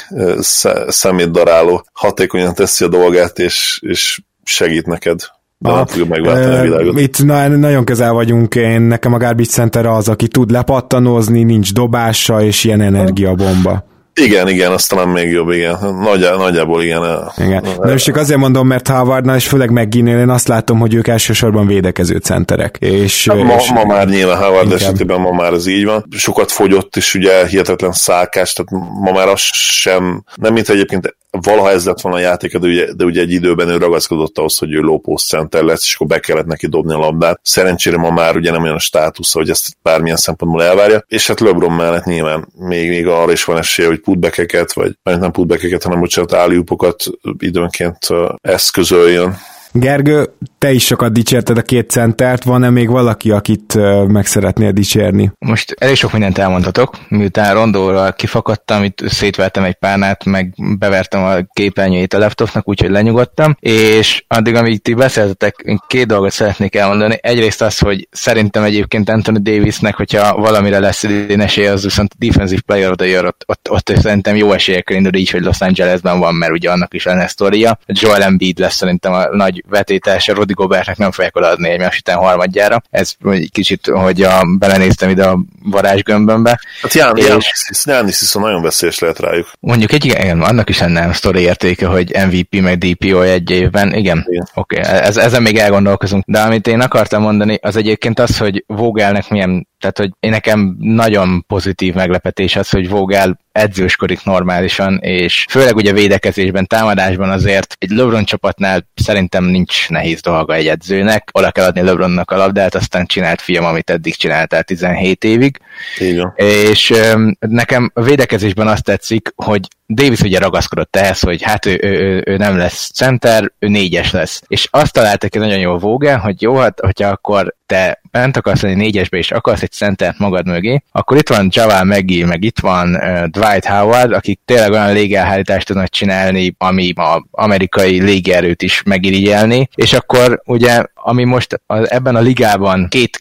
[0.88, 5.18] szemétdaráló hatékonyan teszi a dolgát, és, és segít neked
[5.58, 7.00] de nem tudja megváltani a világot.
[7.00, 11.72] Itt na, nagyon közel vagyunk, én nekem a Garbage Center az, aki tud lepattanozni, nincs
[11.72, 13.84] dobása, és ilyen energiabomba.
[14.20, 15.78] Igen, igen, azt talán még jobb, igen.
[16.00, 17.32] Nagy, nagyjából igen.
[17.36, 17.62] igen.
[17.80, 21.06] De most csak azért mondom, mert Howardnál és főleg McGinnél én azt látom, hogy ők
[21.06, 22.76] elsősorban védekező centerek.
[22.80, 24.80] És, hát ma, és ma már nyilván Howard inkább.
[24.80, 26.04] esetében ma már ez így van.
[26.10, 31.70] Sokat fogyott, és ugye hihetetlen szálkás, tehát ma már az sem, nem mint egyébként valaha
[31.70, 34.72] ez lett volna a játék, de ugye, de ugye egy időben ő ragaszkodott ahhoz, hogy
[34.72, 37.40] ő post center lesz, és akkor be kellett neki dobni a labdát.
[37.42, 41.40] Szerencsére ma már ugye nem olyan a státusz, hogy ezt bármilyen szempontból elvárja, és hát
[41.40, 46.00] LeBron mellett nyilván még, még arra is van esélye, hogy putbackeket, vagy nem putbackeket, hanem
[46.00, 47.04] bocsánat, áliupokat
[47.38, 47.98] időnként
[48.40, 49.36] eszközöljön.
[49.78, 50.26] Gergő,
[50.58, 53.74] te is sokat dicsérted a két centert, van-e még valaki, akit
[54.08, 55.32] meg szeretnél dicsérni?
[55.38, 61.34] Most elég sok mindent elmondhatok, miután rondóra kifakadtam, itt szétvertem egy párnát, meg bevertem a
[61.52, 67.18] képernyőjét a laptopnak, úgyhogy lenyugodtam, és addig, amíg ti beszéltetek, két dolgot szeretnék elmondani.
[67.20, 72.60] Egyrészt az, hogy szerintem egyébként Anthony Davisnek, hogyha valamire lesz idén esélye, az viszont defensive
[72.66, 76.34] player of the ott, ott, ott szerintem jó esélyekkel indul így, hogy Los Angelesben van,
[76.34, 77.78] mert ugye annak is lenne sztoria.
[77.86, 82.82] Joel Embiid lesz szerintem a nagy vetétása Rodi Gobertnek nem fogják odaadni egymás után harmadjára.
[82.90, 86.60] Ez egy kicsit, hogy a, belenéztem ide a varázsgömbömbe.
[86.82, 87.52] Hát Ján, és...
[87.84, 89.52] Jánisz viszont nagyon veszélyes lehet rájuk.
[89.60, 93.94] Mondjuk egy igen, annak is lenne sztori értéke, hogy MVP meg DPO egy évben.
[93.94, 94.48] Igen, igen.
[94.54, 94.92] oké, okay.
[94.92, 96.24] ez, ezen még elgondolkozunk.
[96.26, 100.76] De amit én akartam mondani, az egyébként az, hogy Vogelnek milyen tehát, hogy én nekem
[100.78, 107.90] nagyon pozitív meglepetés az, hogy Vogel edzőskodik normálisan, és főleg ugye védekezésben, támadásban azért egy
[107.90, 111.28] LeBron csapatnál szerintem nincs nehéz dolga egy edzőnek.
[111.32, 115.58] Oda kell adni LeBronnak a labdát, aztán csinált fiam, amit eddig csináltál 17 évig.
[115.98, 116.32] Igen.
[116.36, 121.78] És um, nekem a védekezésben azt tetszik, hogy Davis ugye ragaszkodott ehhez, hogy hát ő,
[121.82, 124.42] ő, ő, ő nem lesz center, ő négyes lesz.
[124.46, 128.62] És azt találtak egy nagyon jó Vogel, hogy jó, hát hogyha akkor te bent akarsz
[128.62, 132.58] lenni négyesbe, és akarsz egy centert magad mögé, akkor itt van Javal Meggie, meg itt
[132.58, 138.82] van uh, Dwight Howard, akik tényleg olyan légelhárítást tudnak csinálni, ami az amerikai légierőt is
[138.82, 143.18] megirigyelni, és akkor ugye ami most az, ebben a ligában két,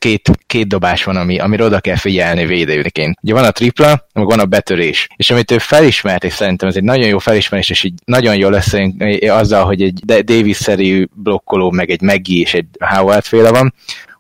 [0.48, 3.18] két, dobás van, ami, amire oda kell figyelni védőként.
[3.22, 5.08] Ugye van a tripla, meg van a betörés.
[5.16, 8.50] És amit ő felismert, és szerintem ez egy nagyon jó felismerés, és így nagyon jó
[8.50, 8.74] lesz
[9.28, 13.74] azzal, hogy egy Davis-szerű blokkoló, meg egy Meggie és egy Howard féle van,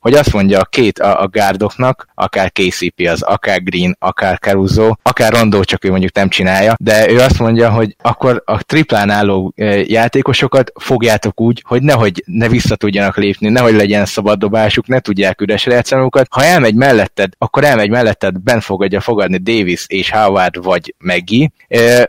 [0.05, 4.93] hogy azt mondja a két a, a gárdoknak, akár KCP az, akár Green, akár Caruso,
[5.01, 9.09] akár Rondó, csak ő mondjuk nem csinálja, de ő azt mondja, hogy akkor a triplán
[9.09, 9.53] álló
[9.83, 15.41] játékosokat fogjátok úgy, hogy nehogy ne vissza tudjanak lépni, nehogy legyen szabad dobásuk, ne tudják
[15.41, 20.95] üresre játszani Ha elmegy melletted, akkor elmegy melletted, ben fogadja fogadni Davis és Howard vagy
[20.97, 21.51] Meggi,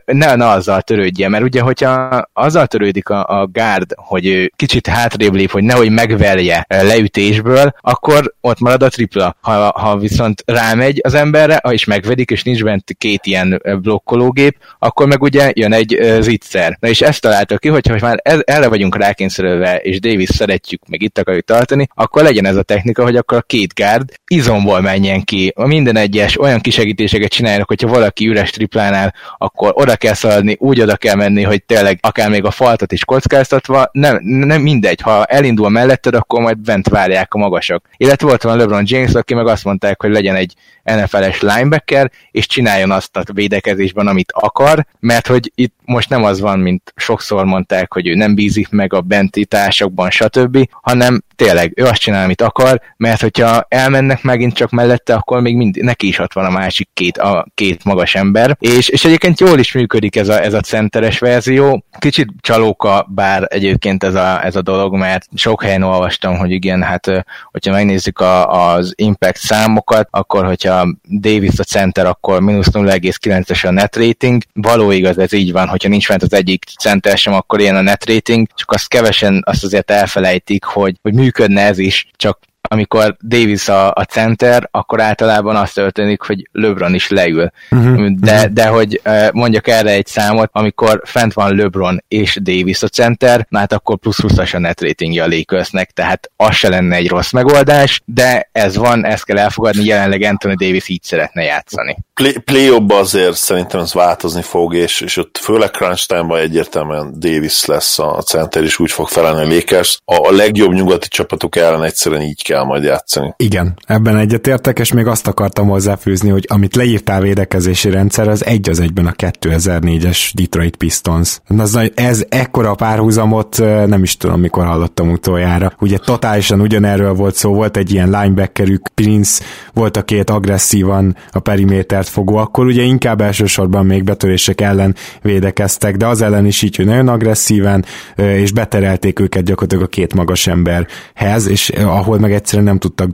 [0.04, 5.34] ne, ne azzal törődje, mert ugye, hogyha azzal törődik a, a gárd, hogy kicsit hátrébb
[5.34, 9.36] lép, hogy nehogy megverje leütésből, akkor ott marad a tripla.
[9.40, 15.06] Ha, ha viszont rámegy az emberre, és megvedik, és nincs bent két ilyen blokkológép, akkor
[15.06, 16.76] meg ugye jön egy zicser.
[16.80, 21.02] Na és ezt találtak ki, hogyha már ez, erre vagyunk rákényszerülve, és Davis szeretjük, meg
[21.02, 25.22] itt akarjuk tartani, akkor legyen ez a technika, hogy akkor a két gárd izomból menjen
[25.22, 25.52] ki.
[25.56, 30.96] Minden egyes olyan kisegítéseket csináljanak, hogyha valaki üres triplánál, akkor oda kell szaladni, úgy oda
[30.96, 35.68] kell menni, hogy tényleg akár még a faltat is kockáztatva, nem, nem mindegy, ha elindul
[35.68, 37.82] melletted, akkor majd bent várják a magasak játékosok.
[37.96, 42.46] Illetve volt van LeBron James, aki meg azt mondták, hogy legyen egy NFL-es linebacker, és
[42.46, 47.44] csináljon azt a védekezésben, amit akar, mert hogy itt most nem az van, mint sokszor
[47.44, 52.24] mondták, hogy ő nem bízik meg a benti társakban, stb., hanem tényleg ő azt csinál,
[52.24, 56.44] amit akar, mert hogyha elmennek megint csak mellette, akkor még mind, neki is ott van
[56.44, 60.42] a másik két, a két magas ember, és, és egyébként jól is működik ez a,
[60.42, 61.84] ez a centeres verzió.
[61.98, 66.82] Kicsit csalóka bár egyébként ez a, ez a dolog, mert sok helyen olvastam, hogy igen,
[66.82, 67.26] hát
[67.66, 70.88] hogyha megnézzük a, az impact számokat, akkor hogyha
[71.20, 74.42] Davis a center, akkor mínusz 0,9-es a net rating.
[74.52, 77.80] Való igaz, ez így van, hogyha nincs fent az egyik center sem, akkor ilyen a
[77.80, 82.38] net rating, csak azt kevesen azt azért elfelejtik, hogy, hogy működne ez is, csak
[82.68, 87.50] amikor Davis a, a center, akkor általában azt történik, hogy LeBron is leül.
[87.70, 88.08] Uh-huh.
[88.08, 89.00] De, de hogy
[89.32, 94.18] mondjak erre egy számot, amikor fent van LeBron és Davis a center, hát akkor plusz
[94.22, 98.76] 20-as a net ratingja a Lakersnek, tehát az se lenne egy rossz megoldás, de ez
[98.76, 101.96] van, ezt kell elfogadni, jelenleg Anthony Davis így szeretne játszani.
[102.20, 107.64] Play, play azért szerintem ez változni fog, és, és ott főleg crunch time egyértelműen Davis
[107.64, 110.00] lesz a center, és úgy fog felelni a Lakers.
[110.04, 113.34] A, a legjobb nyugati csapatok ellen egyszerűen így kell majd játszani.
[113.36, 118.68] Igen, ebben egyetértek, és még azt akartam hozzáfűzni, hogy amit leírtál védekezési rendszer, az egy
[118.68, 121.40] az egyben a 2004-es Detroit Pistons.
[121.58, 125.72] Az, ez ekkora párhuzamot nem is tudom, mikor hallottam utoljára.
[125.80, 131.38] Ugye totálisan ugyanerről volt szó, volt egy ilyen linebackerük, Prince volt a két agresszívan a
[131.38, 136.76] perimétert fogó, akkor ugye inkább elsősorban még betörések ellen védekeztek, de az ellen is így,
[136.76, 137.84] hogy nagyon agresszíven,
[138.16, 143.10] és beterelték őket gyakorlatilag a két magas emberhez, és ahol meg egy egyszerűen nem tudtak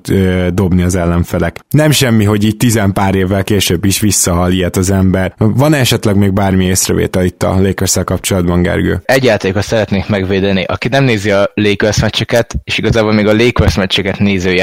[0.54, 1.58] dobni az ellenfelek.
[1.70, 5.34] Nem semmi, hogy itt tizen pár évvel később is visszahal ilyet az ember.
[5.38, 9.02] Van esetleg még bármi észrevétel itt a lakers kapcsolatban, Gergő?
[9.04, 10.64] Egy játékot szeretnék megvédeni.
[10.64, 14.54] Aki nem nézi a Lakers meccseket, és igazából még a Lakers meccseket néző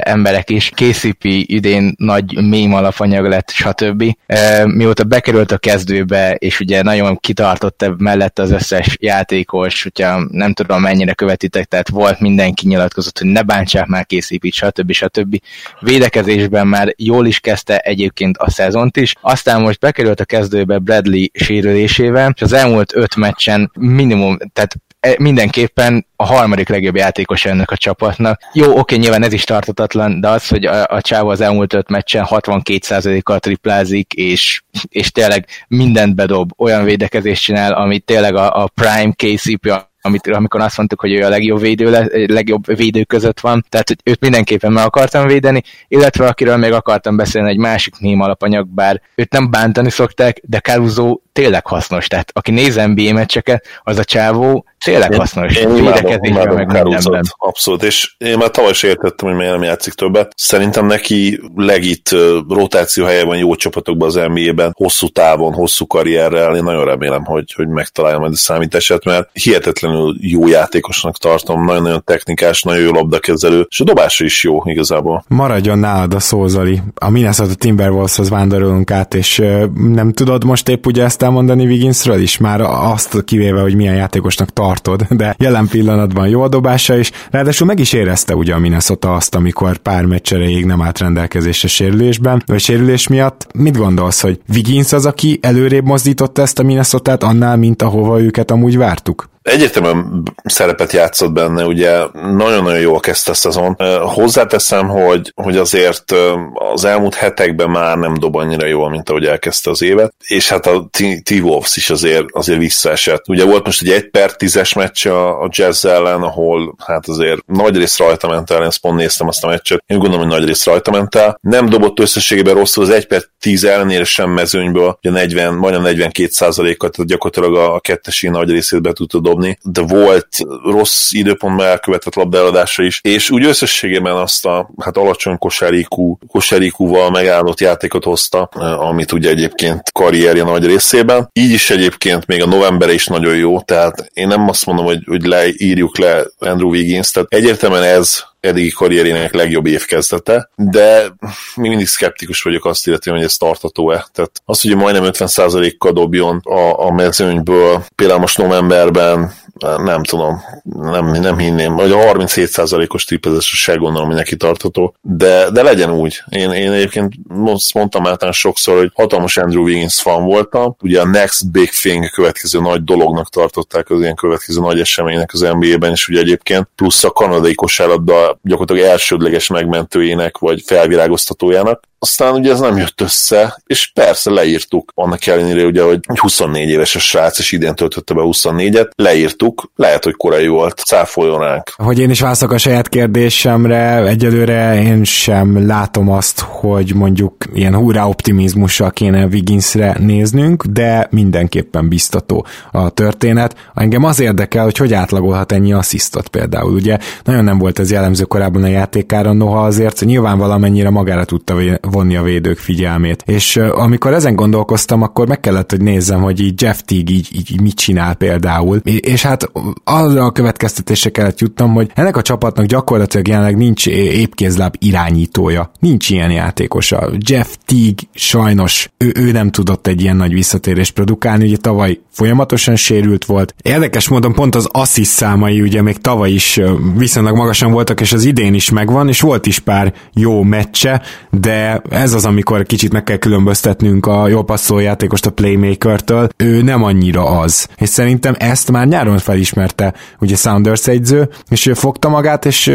[0.00, 4.16] emberek is, KCP idén nagy mém alapanyag lett lett, stb.
[4.64, 10.80] Mióta bekerült a kezdőbe, és ugye nagyon kitartott mellett az összes játékos, hogyha nem tudom
[10.80, 14.92] mennyire követitek, tehát volt mindenki nyilatkozott, hogy ne bántsák már készítít, stb.
[14.92, 15.38] stb.
[15.80, 21.24] Védekezésben már jól is kezdte egyébként a szezont is, aztán most bekerült a kezdőbe Bradley
[21.32, 27.70] sérülésével, és az elmúlt öt meccsen minimum, tehát E, mindenképpen a harmadik legjobb játékos ennek
[27.70, 28.40] a csapatnak.
[28.52, 31.88] Jó, oké, nyilván ez is tartatatlan, de az, hogy a, a Csáva az elmúlt öt
[31.88, 38.68] meccsen 62%-kal triplázik, és, és tényleg mindent bedob, olyan védekezést csinál, amit tényleg a, a
[38.74, 43.40] Prime KCP, amit, amikor azt mondtuk, hogy ő a legjobb védő, le, legjobb védő között
[43.40, 47.94] van, tehát hogy őt mindenképpen meg akartam védeni, illetve akiről még akartam beszélni, egy másik
[47.98, 53.12] ném alapanyag, bár őt nem bántani szokták, de Caruso tényleg hasznos, tehát aki néz NBA
[53.12, 55.56] meccseket, az a csávó tényleg én, hasznos.
[55.56, 55.76] Én
[56.20, 57.24] imádom, meg.
[57.36, 60.32] Abszolút, és én már tavaly is értettem, hogy miért nem játszik többet.
[60.36, 62.10] Szerintem neki legit
[62.48, 66.56] rotáció helye van jó csapatokban az NBA-ben, hosszú távon, hosszú karrierrel.
[66.56, 72.02] Én nagyon remélem, hogy, hogy megtalálja majd a számítását, mert hihetetlenül jó játékosnak tartom, nagyon-nagyon
[72.04, 75.24] technikás, nagyon jó labdakezelő, és a dobása is jó igazából.
[75.28, 76.82] Maradjon nálad a szózali.
[76.94, 79.42] A Minnesota Timberwolveshoz vándorolunk át, és
[79.74, 84.52] nem tudod most épp ugye ezt elmondani Wigginsről is, már azt kivéve, hogy milyen játékosnak
[84.52, 89.14] tartod, de jelen pillanatban jó a dobása is, ráadásul meg is érezte ugye a Minnesota
[89.14, 93.46] azt, amikor pár meccsereig nem állt rendelkezésre sérülésben, vagy sérülés miatt.
[93.54, 98.50] Mit gondolsz, hogy Wiggins az, aki előrébb mozdította ezt a Minnesota annál, mint ahova őket
[98.50, 99.28] amúgy vártuk?
[99.46, 103.76] Egyértelműen szerepet játszott benne, ugye nagyon-nagyon jól kezdte a szezon.
[104.00, 106.14] Hozzáteszem, hogy, hogy azért
[106.54, 110.66] az elmúlt hetekben már nem dob annyira jól, mint ahogy elkezdte az évet, és hát
[110.66, 110.88] a
[111.22, 113.28] T-Wolves is azért, azért visszaesett.
[113.28, 117.46] Ugye volt most egy 1 per 10-es meccs a, a Jazz ellen, ahol hát azért
[117.46, 120.38] nagy rész rajta ment el, én ezt pont néztem azt a meccset, én gondolom, hogy
[120.38, 121.38] nagy rész rajta ment el.
[121.40, 126.28] Nem dobott összességében rosszul, az 1 per 10 ellenére sem mezőnyből, ugye 40, majdnem 42
[126.30, 130.28] százalékat, tehát gyakorlatilag a, a kettesi nagy részét be tudta dobni dobni, de volt
[130.64, 137.60] rossz időpontban elkövetett labdáladása is, és úgy összességében azt a hát alacsony kosáríkú, kosáríkúval megállott
[137.60, 138.42] játékot hozta,
[138.78, 141.30] amit ugye egyébként karrierje nagy részében.
[141.32, 145.02] Így is egyébként még a november is nagyon jó, tehát én nem azt mondom, hogy,
[145.06, 151.14] hogy leírjuk le Andrew Wiggins, tehát egyértelműen ez eddigi karrierének legjobb évkezdete, de
[151.54, 154.06] még mindig szkeptikus vagyok azt illetően, hogy ez tartató-e.
[154.12, 161.06] Tehát az, hogy majdnem 50%-kal dobjon a, a mezőnyből, például most novemberben nem tudom, nem,
[161.06, 166.22] nem hinném, vagy a 37%-os trippezésre se gondolom, hogy neki tartható, de, de legyen úgy.
[166.28, 171.06] Én, én egyébként most mondtam általán sokszor, hogy hatalmas Andrew Wiggins fan voltam, ugye a
[171.06, 176.08] Next Big Thing következő nagy dolognak tartották az ilyen következő nagy eseménynek az NBA-ben, és
[176.08, 176.68] ugye egyébként.
[176.74, 183.62] Plusz a kanadai kosárlabda gyakorlatilag elsődleges megmentőjének, vagy felvirágoztatójának, aztán ugye ez nem jött össze,
[183.66, 188.20] és persze leírtuk, annak ellenére ugye, hogy 24 éves a srác, és idén töltötte be
[188.24, 191.72] 24-et, leírtuk, lehet, hogy korai volt, cáfoljon ránk.
[191.76, 197.74] Hogy én is válaszok a saját kérdésemre, egyelőre én sem látom azt, hogy mondjuk ilyen
[197.74, 203.56] hurrá optimizmussal kéne Wigginsre néznünk, de mindenképpen biztató a történet.
[203.74, 206.72] Engem az érdekel, hogy hogy átlagolhat ennyi asszisztot például.
[206.72, 211.54] Ugye nagyon nem volt ez jellemző korábban a játékára, noha azért nyilván valamennyire magára tudta
[211.90, 213.22] vonni a védők figyelmét.
[213.26, 217.60] És amikor ezen gondolkoztam, akkor meg kellett, hogy nézzem, hogy így Jeff Teague így, így
[217.60, 218.76] mit csinál például.
[218.84, 219.50] És hát
[219.84, 225.70] arra a következtetésre kellett jutnom, hogy ennek a csapatnak gyakorlatilag jelenleg nincs épkézláb irányítója.
[225.80, 227.10] Nincs ilyen játékosa.
[227.18, 232.76] Jeff Teague sajnos ő, ő nem tudott egy ilyen nagy visszatérést produkálni, ugye tavaly folyamatosan
[232.76, 233.54] sérült volt.
[233.62, 236.60] Érdekes módon pont az assist számai ugye még tavaly is
[236.96, 241.75] viszonylag magasan voltak, és az idén is megvan, és volt is pár jó meccse, de
[241.88, 246.82] ez az, amikor kicsit meg kell különböztetnünk a jó passzoló játékost a playmaker-től, ő nem
[246.82, 247.68] annyira az.
[247.76, 252.66] És szerintem ezt már nyáron felismerte ugye Sounders egyző, és ő fogta magát, és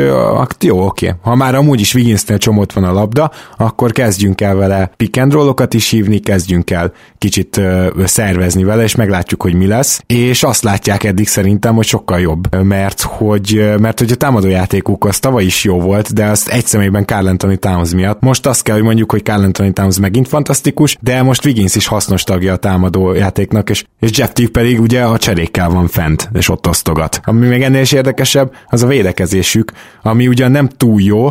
[0.59, 1.13] jó, oké.
[1.21, 5.73] Ha már amúgy is Wigginsnél csomót van a labda, akkor kezdjünk el vele pick and
[5.73, 7.61] is hívni, kezdjünk el kicsit
[8.03, 10.03] szervezni vele, és meglátjuk, hogy mi lesz.
[10.07, 15.19] És azt látják eddig szerintem, hogy sokkal jobb, mert hogy, mert hogy a támadójátékuk az
[15.19, 18.21] tavaly is jó volt, de azt egy személyben Carl Anthony Towns miatt.
[18.21, 21.87] Most azt kell, hogy mondjuk, hogy Carl Anthony Towns megint fantasztikus, de most Wiggins is
[21.87, 26.29] hasznos tagja a támadó játéknak, és, és Jeff Teague pedig ugye a cserékkel van fent,
[26.33, 27.19] és ott osztogat.
[27.23, 29.71] Ami még ennél is érdekesebb, az a védekezésük,
[30.01, 31.29] ami ugyan nem túl jó,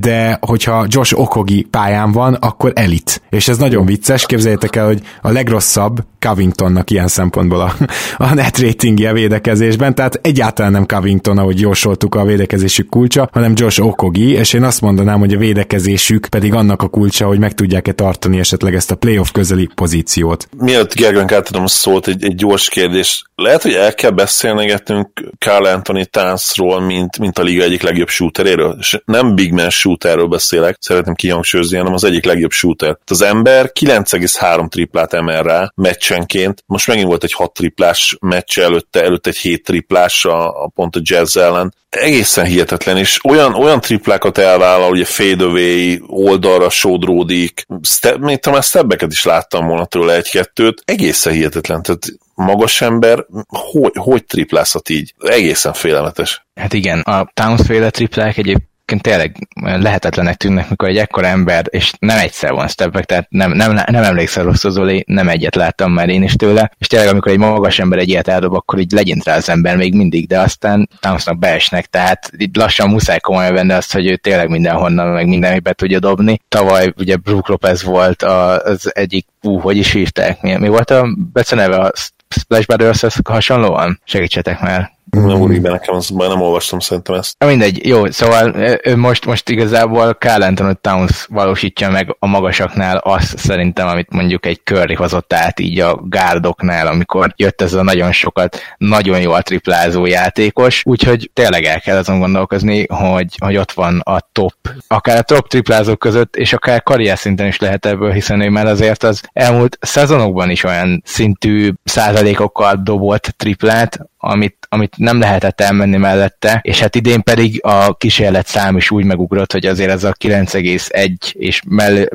[0.00, 3.22] de hogyha Josh Okogi pályán van, akkor elit.
[3.30, 7.74] És ez nagyon vicces, képzeljétek el, hogy a legrosszabb Covingtonnak ilyen szempontból a,
[8.16, 13.84] a net ratingje védekezésben, tehát egyáltalán nem Covington, ahogy jósoltuk a védekezésük kulcsa, hanem Josh
[13.86, 17.92] Okogi, és én azt mondanám, hogy a védekezésük pedig annak a kulcsa, hogy meg tudják-e
[17.92, 20.48] tartani esetleg ezt a playoff közeli pozíciót.
[20.56, 23.24] Mielőtt Gergőnk átadom a szót, egy, egy gyors kérdés.
[23.34, 25.08] Lehet, hogy el kell beszélnegetnünk
[25.38, 28.76] Carl Anthony Townsról, mint, mint a liga egyik legjobb shooteréről?
[28.78, 32.98] És nem big man shooterről beszélek, szeretném kihangsúlyozni, hanem az egyik legjobb shooter.
[33.06, 35.72] Az ember 9,3 triplát emel rá
[36.12, 36.62] meccsenként.
[36.66, 40.96] Most megint volt egy 6 triplás meccs előtte, előtte egy 7 triplás a, a pont
[40.96, 41.74] a Jazz ellen.
[41.88, 49.12] Egészen hihetetlen, és olyan, olyan triplákat elvállal, ugye fadeaway, oldalra sodródik, step, még talán stebbeket
[49.12, 52.02] is láttam volna tőle egy-kettőt, egészen hihetetlen, tehát
[52.34, 55.14] magas ember, hogy, hogy triplázhat így?
[55.18, 56.46] Egészen félelmetes.
[56.54, 58.70] Hát igen, a Towns féle triplák egyébként
[59.00, 63.72] tényleg lehetetlenek tűnnek, mikor egy ekkora ember, és nem egyszer van steppek, tehát nem, nem,
[63.72, 67.38] nem emlékszel rossz Zoli, nem egyet láttam már én is tőle, és tényleg amikor egy
[67.38, 70.88] magas ember egy ilyet eldob, akkor így legyint rá az ember még mindig, de aztán
[71.00, 75.60] Townsnak beesnek, tehát így lassan muszáj komolyan venni azt, hogy ő tényleg mindenhonnan, meg mindenhol
[75.60, 76.40] be tudja dobni.
[76.48, 81.06] Tavaly ugye Brook Lopez volt az egyik, ú, hogy is hívták, mi, mi volt a
[81.32, 81.92] beceneve a
[82.28, 84.00] Splash Brothers hasonlóan?
[84.04, 87.44] Segítsetek már nem úrik be nekem, azt nem olvastam szerintem ezt.
[87.44, 88.56] Mindegy, jó, szóval
[88.96, 94.60] most, most igazából Carl Anthony Towns valósítja meg a magasaknál azt szerintem, amit mondjuk egy
[94.64, 100.06] Curry hozott át így a gárdoknál, amikor jött ez a nagyon sokat, nagyon jól triplázó
[100.06, 104.54] játékos, úgyhogy tényleg el kell azon gondolkozni, hogy, hogy ott van a top,
[104.86, 108.66] akár a top triplázók között, és akár karrier szinten is lehet ebből, hiszen ő már
[108.66, 115.96] azért az elmúlt szezonokban is olyan szintű százalékokkal dobott triplát, amit, amit nem lehetett elmenni
[115.96, 120.14] mellette, és hát idén pedig a kísérlet szám is úgy megugrott, hogy azért ez a
[120.24, 121.62] 9,1 és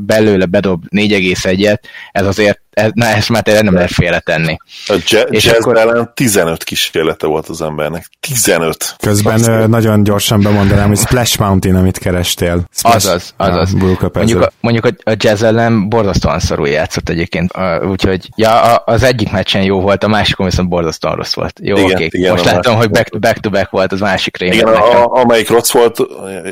[0.01, 1.79] belőle bedob 4,1-et,
[2.11, 4.57] ez azért ez, na, ezt már tényleg nem lehet félretenni.
[4.87, 5.77] A je- és jazz akkor...
[5.77, 8.09] ellen 15 kísérlete volt az embernek.
[8.19, 8.95] 15.
[8.99, 9.69] Közben Aztán...
[9.69, 12.63] nagyon gyorsan bemondanám, hogy Splash Mountain, amit kerestél.
[12.73, 13.71] Splash, azaz, azaz.
[13.73, 17.51] mondjuk, a, mondjuk a, a jazz ellen borzasztóan szarul játszott egyébként,
[17.89, 21.59] úgyhogy ja, az egyik meccsen jó volt, a másikon viszont borzasztóan rossz volt.
[21.61, 22.07] Jó, igen, oké.
[22.11, 24.55] Igen, Most látom, hogy back to, back to back volt az másik rémét.
[24.55, 25.97] Igen, a, a, amelyik rossz volt,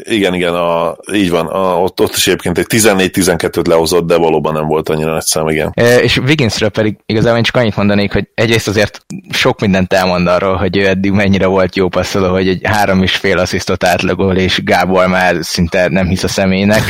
[0.04, 4.54] igen, igen, a, így van, a, ott, ott is egyébként egy 14-12-t lehozott, de valóban
[4.54, 5.72] nem volt annyira nagy szám, igen.
[5.74, 10.28] E, és Wigginsről pedig igazából én csak annyit mondanék, hogy egyrészt azért sok mindent elmond
[10.28, 14.38] arról, hogy ő eddig mennyire volt jó passzoló, hogy egy három és fél asszisztot átlagol,
[14.38, 16.82] és Gábor már szinte nem hisz a személynek.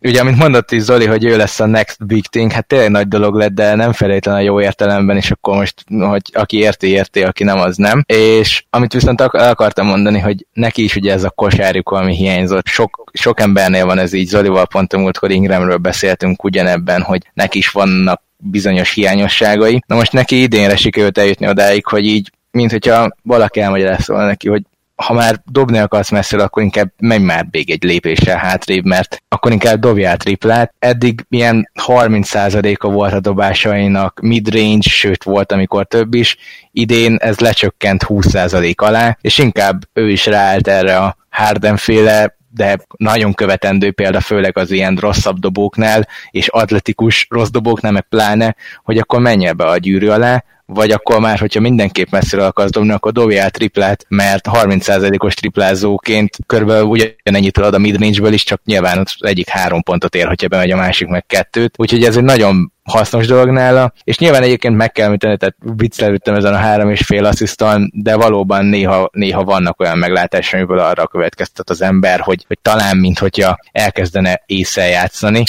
[0.00, 3.08] Ugye, amit mondott is Zoli, hogy ő lesz a next big thing, hát tényleg nagy
[3.08, 7.22] dolog lett, de nem feltétlen a jó értelemben, és akkor most, hogy aki érti, érti,
[7.22, 8.02] aki nem, az nem.
[8.06, 12.66] És amit viszont akartam mondani, hogy neki is ugye ez a kosárjuk, ami hiányzott.
[12.66, 17.58] Sok, sok embernél van ez így, Zolival pont a múltkor Ingramről beszéltünk ugyanebben, hogy neki
[17.58, 19.82] is vannak bizonyos hiányosságai.
[19.86, 24.62] Na most neki idénre sikerült eljutni odáig, hogy így, mint hogyha valaki elmagyarázta neki, hogy
[25.02, 29.52] ha már dobni akarsz messzire, akkor inkább menj már még egy lépéssel hátrébb, mert akkor
[29.52, 30.74] inkább dobjál triplát.
[30.78, 36.36] Eddig ilyen 30%-a volt a dobásainak midrange, sőt volt, amikor több is.
[36.72, 42.78] Idén ez lecsökkent 20% alá, és inkább ő is ráállt erre a Harden féle de
[42.96, 48.98] nagyon követendő példa főleg az ilyen rosszabb dobóknál, és atletikus rossz dobóknál, meg pláne, hogy
[48.98, 53.12] akkor menj be a gyűrű alá, vagy akkor már, hogyha mindenképp messzire akarsz dobni, akkor
[53.12, 59.48] dobjál triplát, mert 30%-os triplázóként körülbelül ugyanennyit tudod a midrange-ből is, csak nyilván az egyik
[59.48, 61.74] három pontot ér, hogyha bemegy a másik meg kettőt.
[61.76, 66.34] Úgyhogy ez egy nagyon hasznos dolog nála, és nyilván egyébként meg kell említeni, tehát viccelődtem
[66.34, 71.06] ezen a három és fél assziszton, de valóban néha, néha vannak olyan meglátások, amiből arra
[71.06, 75.42] következtet az ember, hogy, hogy talán, mint hogyha elkezdene észre játszani.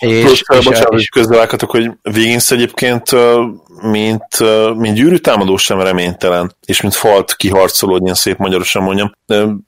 [0.00, 3.10] És, Plusz, és, bocsánat, és, közbevághatok, hogy Wiggins egyébként
[3.80, 4.38] mint,
[4.76, 9.12] mint gyűrűtámadó sem reménytelen, és mint falt kiharcoló, hogy ilyen szép magyarosan mondjam.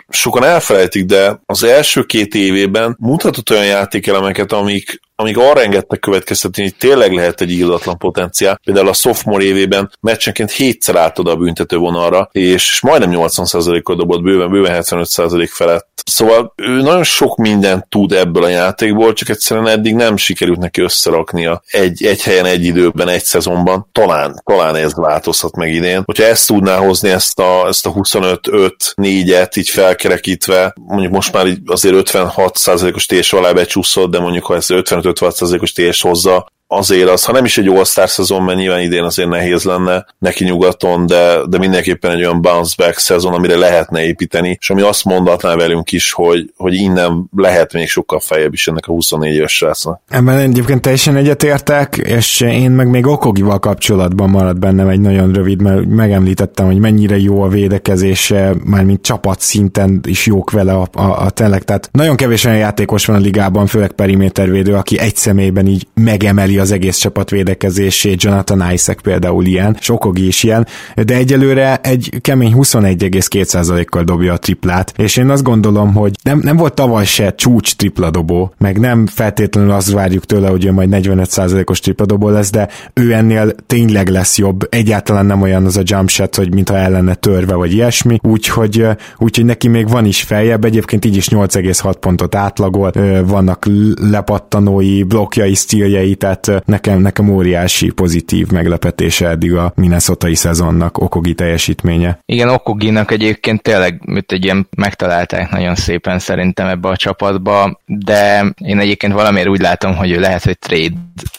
[0.08, 6.62] Sokan elfelejtik, de az első két évében mutatott olyan játékelemeket, amik, amíg arra engedtek következtetni,
[6.62, 8.60] hogy tényleg lehet egy íratlan potenciál.
[8.64, 14.22] Például a sophomore évében meccsenként hétszer állt oda a büntető vonalra, és majdnem 80%-kal dobott,
[14.22, 15.88] bőven, bőven 75% felett.
[16.04, 20.80] Szóval ő nagyon sok mindent tud ebből a játékból, csak egyszerűen eddig nem sikerült neki
[20.80, 23.88] összeraknia egy, egy helyen, egy időben, egy szezonban.
[23.92, 26.02] Talán, talán ez változhat meg idén.
[26.04, 32.10] Hogyha ezt tudná hozni, ezt a, ezt a 25-5-4-et így felkerekítve, mondjuk most már azért
[32.12, 37.32] 56%-os TS alá becsúszott, de mondjuk ha ez 55 55-56%-os TS hozza, azért az, ha
[37.32, 41.58] nem is egy All-Star szezon, mert nyilván idén azért nehéz lenne neki nyugaton, de, de
[41.58, 46.12] mindenképpen egy olyan bounce back szezon, amire lehetne építeni, és ami azt mondatná velünk is,
[46.12, 50.00] hogy, hogy innen lehet még sokkal fejebb is ennek a 24 éves srácnak.
[50.08, 55.62] Ebben egyébként teljesen egyetértek, és én meg még Okogival kapcsolatban maradt bennem egy nagyon rövid,
[55.62, 60.88] mert megemlítettem, hogy mennyire jó a védekezése, már mint csapat szinten is jók vele a,
[60.92, 61.62] a, a tényleg.
[61.62, 66.55] Tehát nagyon kevés olyan játékos van a ligában, főleg perimétervédő, aki egy személyben így megemeli
[66.58, 72.54] az egész csapat védekezését, Jonathan Isaac például ilyen, Sokogi is ilyen, de egyelőre egy kemény
[72.56, 77.76] 21,2%-kal dobja a triplát, és én azt gondolom, hogy nem, nem volt tavaly se csúcs
[77.76, 83.12] tripladobó, meg nem feltétlenül azt várjuk tőle, hogy ő majd 45%-os tripladobó lesz, de ő
[83.12, 87.14] ennél tényleg lesz jobb, egyáltalán nem olyan az a jump shot, hogy mintha el lenne
[87.14, 88.86] törve, vagy ilyesmi, úgyhogy,
[89.18, 92.92] úgyhogy neki még van is feljebb, egyébként így is 8,6 pontot átlagol,
[93.26, 93.66] vannak
[94.10, 102.18] lepattanói, blokkjai, stíljei, tehát nekem, nekem óriási pozitív meglepetése eddig a minnesota szezonnak Okogi teljesítménye.
[102.26, 108.52] Igen, Okoginak egyébként tényleg mit egy ilyen megtalálták nagyon szépen szerintem ebbe a csapatba, de
[108.56, 110.94] én egyébként valamiért úgy látom, hogy ő lehet, hogy trade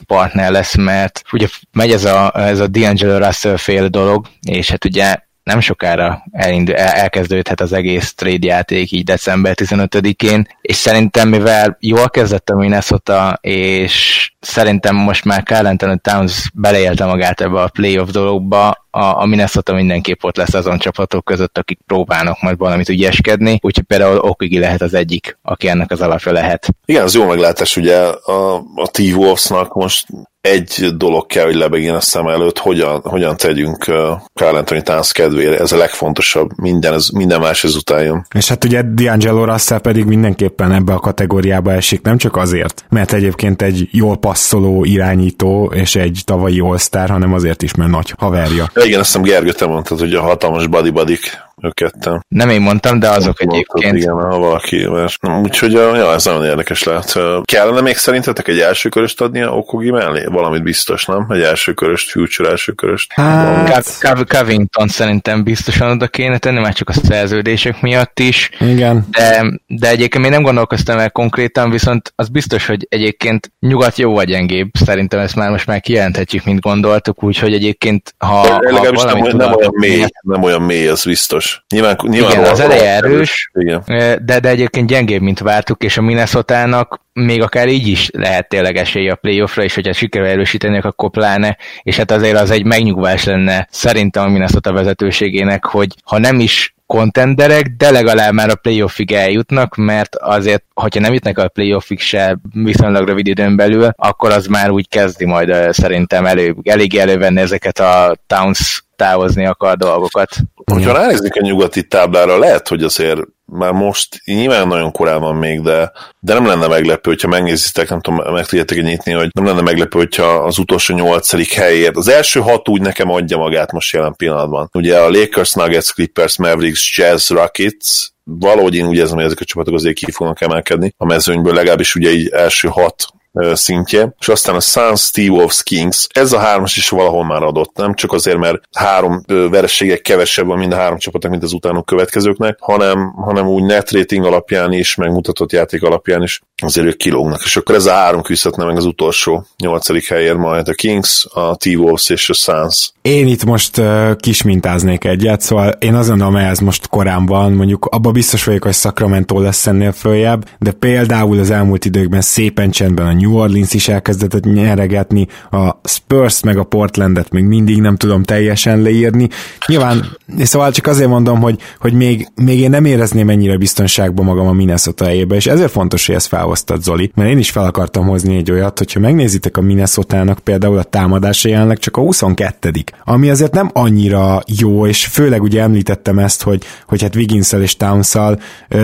[0.06, 4.86] partner lesz, mert ugye megy ez a, ez a D'Angelo Russell fél dolog, és hát
[4.86, 5.16] ugye
[5.48, 12.10] nem sokára elindul, elkezdődhet az egész trade játék így december 15-én, és szerintem mivel jól
[12.10, 18.10] kezdett a Minnesota, és szerintem most már Carl Anthony Towns beleélte magát ebbe a playoff
[18.10, 23.60] dologba, a, a Minnesota mindenképp ott lesz azon csapatok között, akik próbálnak majd valamit ügyeskedni,
[23.62, 26.68] úgyhogy például Okigi lehet az egyik, aki ennek az alapja lehet.
[26.86, 30.06] Igen, az jó meglátás, ugye a, a T-Wolvesnak most
[30.42, 33.96] egy dolog kell, hogy lebegjen a szem előtt, hogyan, hogyan tegyünk uh,
[34.34, 38.26] Carl Anthony Towns kedvére, ez a legfontosabb, minden, ez, minden más ezután jön.
[38.36, 43.14] És hát ugye D'Angelo Russell pedig mindenképpen ebbe a kategóriába esik, nem csak azért, mert
[43.14, 48.72] egyébként egy jól passzoló irányító és egy tavalyi all hanem azért is, mert nagy haverja.
[48.74, 52.26] Ja, igen, azt hiszem Gergő, te mondtad, hogy a hatalmas badibadik ők ketten.
[52.28, 54.04] Nem én mondtam, de azok Mondtad, egyébként.
[54.04, 57.20] Igen, ha valaki, mert úgyhogy ja, ez nagyon érdekes lehet.
[57.44, 60.26] Kellene még szerintetek egy első köröst adni a Okogi mellé?
[60.26, 61.26] Valamit biztos, nem?
[61.30, 63.14] Egy első köröst, future első köröst.
[63.14, 64.26] Hát...
[64.28, 68.50] Covington szerintem biztosan oda kéne tenni, már csak a szerződések miatt is.
[68.60, 69.06] Igen.
[69.12, 74.14] De, de egyébként még nem gondolkoztam el konkrétan, viszont az biztos, hogy egyébként nyugat jó
[74.14, 74.70] vagy gyengébb.
[74.86, 79.74] Szerintem ezt már most már kijelenthetjük, mint gondoltuk, úgyhogy egyébként ha, ha nem, nem, olyan
[79.74, 81.64] mély, nem olyan mély, az biztos erős.
[81.70, 83.84] Nyilván, nyilván igen, az eleje erős, igen.
[84.26, 88.78] De, de egyébként gyengébb, mint vártuk, és a minnesota még akár így is lehet tényleg
[88.78, 93.24] esélye a playoffra, és hogyha sikerül erősíteni, akkor pláne, és hát azért az egy megnyugvás
[93.24, 99.12] lenne szerintem a Minnesota vezetőségének, hogy ha nem is kontenderek, de legalább már a playoffig
[99.12, 104.46] eljutnak, mert azért, hogyha nem jutnak a playoffig se viszonylag rövid időn belül, akkor az
[104.46, 110.30] már úgy kezdi majd szerintem elő, elég elővenni ezeket a Towns távozni akar dolgokat.
[110.72, 115.62] Hogyha ránéznék a nyugati táblára, lehet, hogy azért már most nyilván nagyon korán van még,
[115.62, 119.62] de, de nem lenne meglepő, hogyha megnézitek, nem tudom, meg tudjátok nyitni, hogy nem lenne
[119.62, 121.96] meglepő, hogyha az utolsó nyolcadik helyért.
[121.96, 124.70] Az első hat úgy nekem adja magát most jelen pillanatban.
[124.74, 129.46] Ugye a Lakers, Nuggets, Clippers, Mavericks, Jazz, Rockets, valahogy én úgy érzem, hogy ezek a
[129.46, 133.06] csapatok azért ki fognak emelkedni a mezőnyből, legalábbis ugye így első hat
[133.54, 137.76] szintje, és aztán a Suns, Steve Wolves, Kings, ez a hármas is valahol már adott,
[137.76, 141.86] nem csak azért, mert három vereségek kevesebb van mind a három csapatnak, mint az utánok
[141.86, 147.42] következőknek, hanem, hanem úgy net rating alapján is, megmutatott játék alapján is azért ők kilógnak,
[147.44, 151.56] és akkor ez a három küzdhetne meg az utolsó nyolcadik helyért majd a Kings, a
[151.56, 152.92] T-Wolves és a Suns.
[153.02, 157.86] Én itt most uh, kismintáznék egyet, szóval én azon, amely ez most korán van, mondjuk
[157.86, 163.06] abba biztos vagyok, hogy Sacramento lesz ennél följebb, de például az elmúlt időkben szépen csendben
[163.06, 168.24] a New Orleans is elkezdett nyeregetni, a Spurs meg a Portlandet még mindig nem tudom
[168.24, 169.30] teljesen leírni.
[169.68, 174.26] Nyilván, és szóval csak azért mondom, hogy, hogy még, még én nem érezném ennyire biztonságban
[174.26, 177.66] magam a Minnesota helyébe, és ezért fontos, hogy ezt felhoztad, Zoli, mert én is fel
[177.66, 182.72] akartam hozni egy olyat, hogyha megnézitek a minnesota például a támadása jelenleg csak a 22
[183.04, 187.76] ami azért nem annyira jó, és főleg ugye említettem ezt, hogy, hogy hát wiggins és
[187.76, 188.16] towns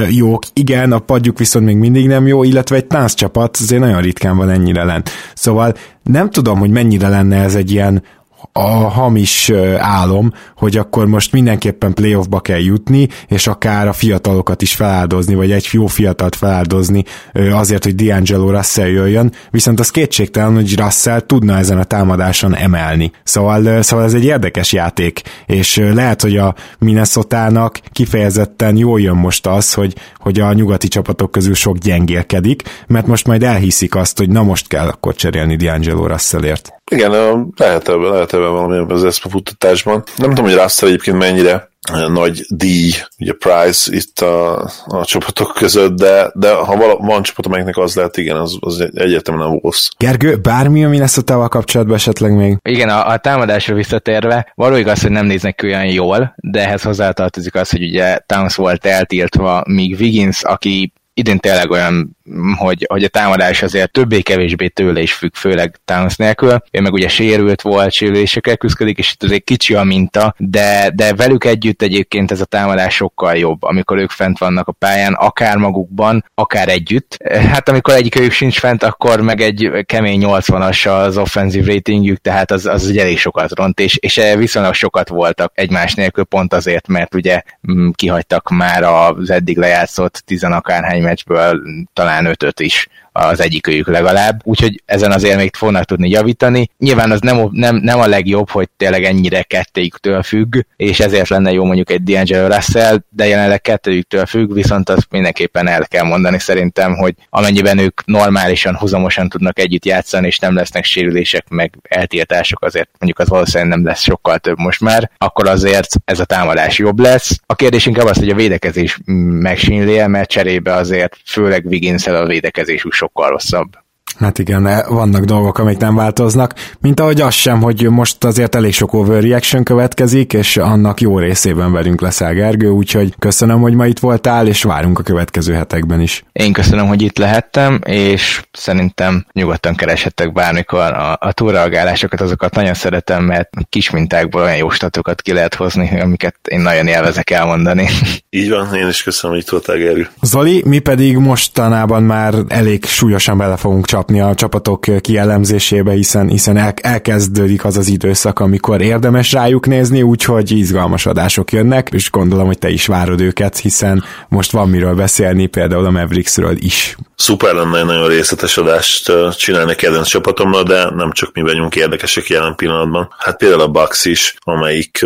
[0.10, 4.02] jók, igen, a padjuk viszont még mindig nem jó, illetve egy Towns csapat azért nagyon
[4.02, 5.10] ritkán van ennyire lent.
[5.34, 5.74] Szóval
[6.04, 8.04] nem tudom, hogy mennyire lenne ez egy ilyen
[8.52, 14.76] a hamis álom, hogy akkor most mindenképpen playoffba kell jutni, és akár a fiatalokat is
[14.76, 17.04] feláldozni, vagy egy jó fiatalt feláldozni
[17.52, 23.12] azért, hogy D'Angelo Russell jöjjön, viszont az kétségtelen, hogy Russell tudna ezen a támadáson emelni.
[23.24, 29.48] Szóval, szóval ez egy érdekes játék, és lehet, hogy a Minnesota-nak kifejezetten jól jön most
[29.48, 34.30] az, hogy, hogy a nyugati csapatok közül sok gyengélkedik, mert most majd elhiszik azt, hogy
[34.30, 36.74] na most kell akkor cserélni D'Angelo Russellért.
[36.92, 37.12] Igen,
[37.56, 40.04] lehet ebben, lehet ebben valami az ESPA futtatásban.
[40.18, 41.72] Nem tudom, hogy Russell egyébként mennyire
[42.08, 47.46] nagy díj, ugye prize itt a, a csapatok között, de, de ha vala, van csapat,
[47.46, 49.90] amelyiknek az lehet, igen, az, az egyértelműen nem Wolves.
[49.98, 52.58] Gergő, bármi, ami lesz a tával kapcsolatban esetleg még?
[52.62, 56.82] Igen, a, a támadásra visszatérve, való igaz, hogy nem néznek ki olyan jól, de ehhez
[56.82, 62.18] hozzátartozik az, hogy ugye Towns volt eltiltva, míg Wiggins, aki idén tényleg olyan
[62.58, 66.58] hogy, hogy a támadás azért többé-kevésbé tőle is függ, főleg Towns nélkül.
[66.72, 71.14] Ő meg ugye sérült volt, sérülésekkel küzdik, és itt azért kicsi a minta, de, de
[71.14, 75.58] velük együtt egyébként ez a támadás sokkal jobb, amikor ők fent vannak a pályán, akár
[75.58, 77.18] magukban, akár együtt.
[77.52, 82.52] Hát amikor egyik ők sincs fent, akkor meg egy kemény 80-as az offensive ratingjük, tehát
[82.52, 86.88] az, az ugye elég sokat ront, és, és viszonylag sokat voltak egymás nélkül pont azért,
[86.88, 87.42] mert ugye
[87.72, 91.62] mm, kihagytak már az eddig lejátszott tizenakárhány meccsből
[91.94, 96.70] talán ötöt is az egyikőjük legalább, úgyhogy ezen azért még fognak tudni javítani.
[96.78, 101.52] Nyilván az nem, nem, nem a legjobb, hogy tényleg ennyire kettőjüktől függ, és ezért lenne
[101.52, 106.40] jó mondjuk egy D'Angelo Russell, de jelenleg kettőjüktől függ, viszont azt mindenképpen el kell mondani
[106.40, 112.62] szerintem, hogy amennyiben ők normálisan, huzamosan tudnak együtt játszani, és nem lesznek sérülések, meg eltiltások,
[112.62, 116.78] azért mondjuk az valószínűleg nem lesz sokkal több most már, akkor azért ez a támadás
[116.78, 117.40] jobb lesz.
[117.46, 119.00] A kérdés inkább az, hogy a védekezés
[119.40, 123.83] megsínli mert cserébe azért főleg wiggins a védekezésük sokkal rosszabb.
[124.20, 128.74] Hát igen, vannak dolgok, amik nem változnak, mint ahogy az sem, hogy most azért elég
[128.74, 134.00] sok overreaction következik, és annak jó részében velünk leszel Gergő, úgyhogy köszönöm, hogy ma itt
[134.00, 136.24] voltál, és várunk a következő hetekben is.
[136.32, 142.74] Én köszönöm, hogy itt lehettem, és szerintem nyugodtan kereshettek bármikor a, a túlreagálásokat, azokat nagyon
[142.74, 147.88] szeretem, mert kis mintákból olyan jó statokat ki lehet hozni, amiket én nagyon élvezek elmondani.
[148.30, 150.08] Így van, én is köszönöm, hogy itt voltál, Gergő.
[150.22, 156.28] Zoli, mi pedig mostanában már elég súlyosan bele fogunk csapni csapni a csapatok kielemzésébe, hiszen,
[156.28, 162.12] hiszen el, elkezdődik az az időszak, amikor érdemes rájuk nézni, úgyhogy izgalmas adások jönnek, és
[162.12, 166.96] gondolom, hogy te is várod őket, hiszen most van miről beszélni, például a Mavericksről is.
[167.16, 172.28] Szuper lenne egy nagyon részletes adást csinálni kedvenc csapatommal, de nem csak mi vagyunk érdekesek
[172.28, 173.10] jelen pillanatban.
[173.18, 175.06] Hát például a Bucks is, amelyik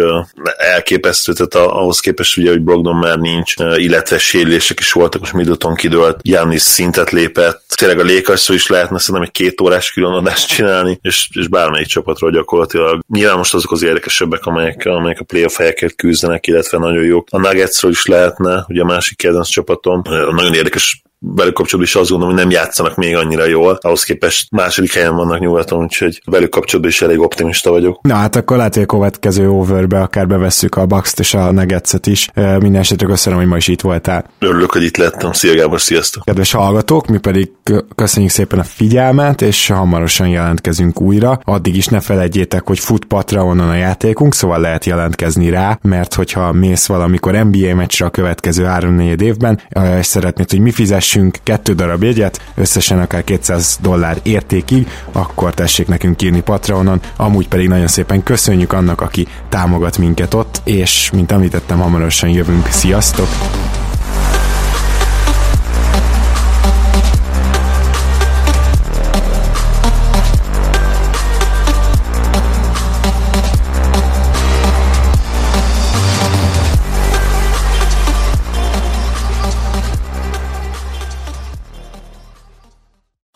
[0.58, 5.76] elképesztő, tehát ahhoz képest ugye, hogy Brogdon már nincs, illetve sérülések is voltak, most Middleton
[5.76, 11.00] kidőlt, Giannis szintet lépett, tényleg a Lakers is lehetne szerintem egy két órás különadást csinálni,
[11.02, 13.04] és, és bármelyik csapatról gyakorlatilag.
[13.08, 17.28] Nyilván most azok az érdekesebbek, amelyek, amelyek a playoff helyeket küzdenek, illetve nagyon jók.
[17.32, 20.02] A Nuggetsről is lehetne, ugye a másik kedvenc csapatom.
[20.06, 24.52] Nagyon érdekes velük kapcsolatban is azt gondolom, hogy nem játszanak még annyira jól, ahhoz képest
[24.52, 28.02] második helyen vannak nyugaton, úgyhogy velük kapcsolatban is elég optimista vagyok.
[28.02, 32.08] Na hát akkor lehet, hogy a következő overbe akár bevesszük a bucks és a Nuggets-et
[32.08, 32.30] is.
[32.36, 34.26] Minden esetre köszönöm, hogy ma is itt voltál.
[34.40, 35.32] Örülök, hogy itt lettem.
[35.32, 36.24] Szia Gábor, sziasztok!
[36.24, 37.52] Kedves hallgatók, mi pedig
[37.96, 41.40] köszönjük szépen a figyelmet, és hamarosan jelentkezünk újra.
[41.44, 46.52] Addig is ne felejtjétek, hogy fut Patreonon a játékunk, szóval lehet jelentkezni rá, mert hogyha
[46.52, 49.62] mész valamikor NBA meccsre a következő 3-4 évben,
[50.00, 55.54] és szeretnéd, hogy mi fizes vessünk kettő darab jegyet, összesen akár 200 dollár értékig, akkor
[55.54, 61.12] tessék nekünk írni Patreonon, amúgy pedig nagyon szépen köszönjük annak, aki támogat minket ott, és
[61.12, 62.68] mint említettem, hamarosan jövünk.
[62.68, 63.28] Sziasztok!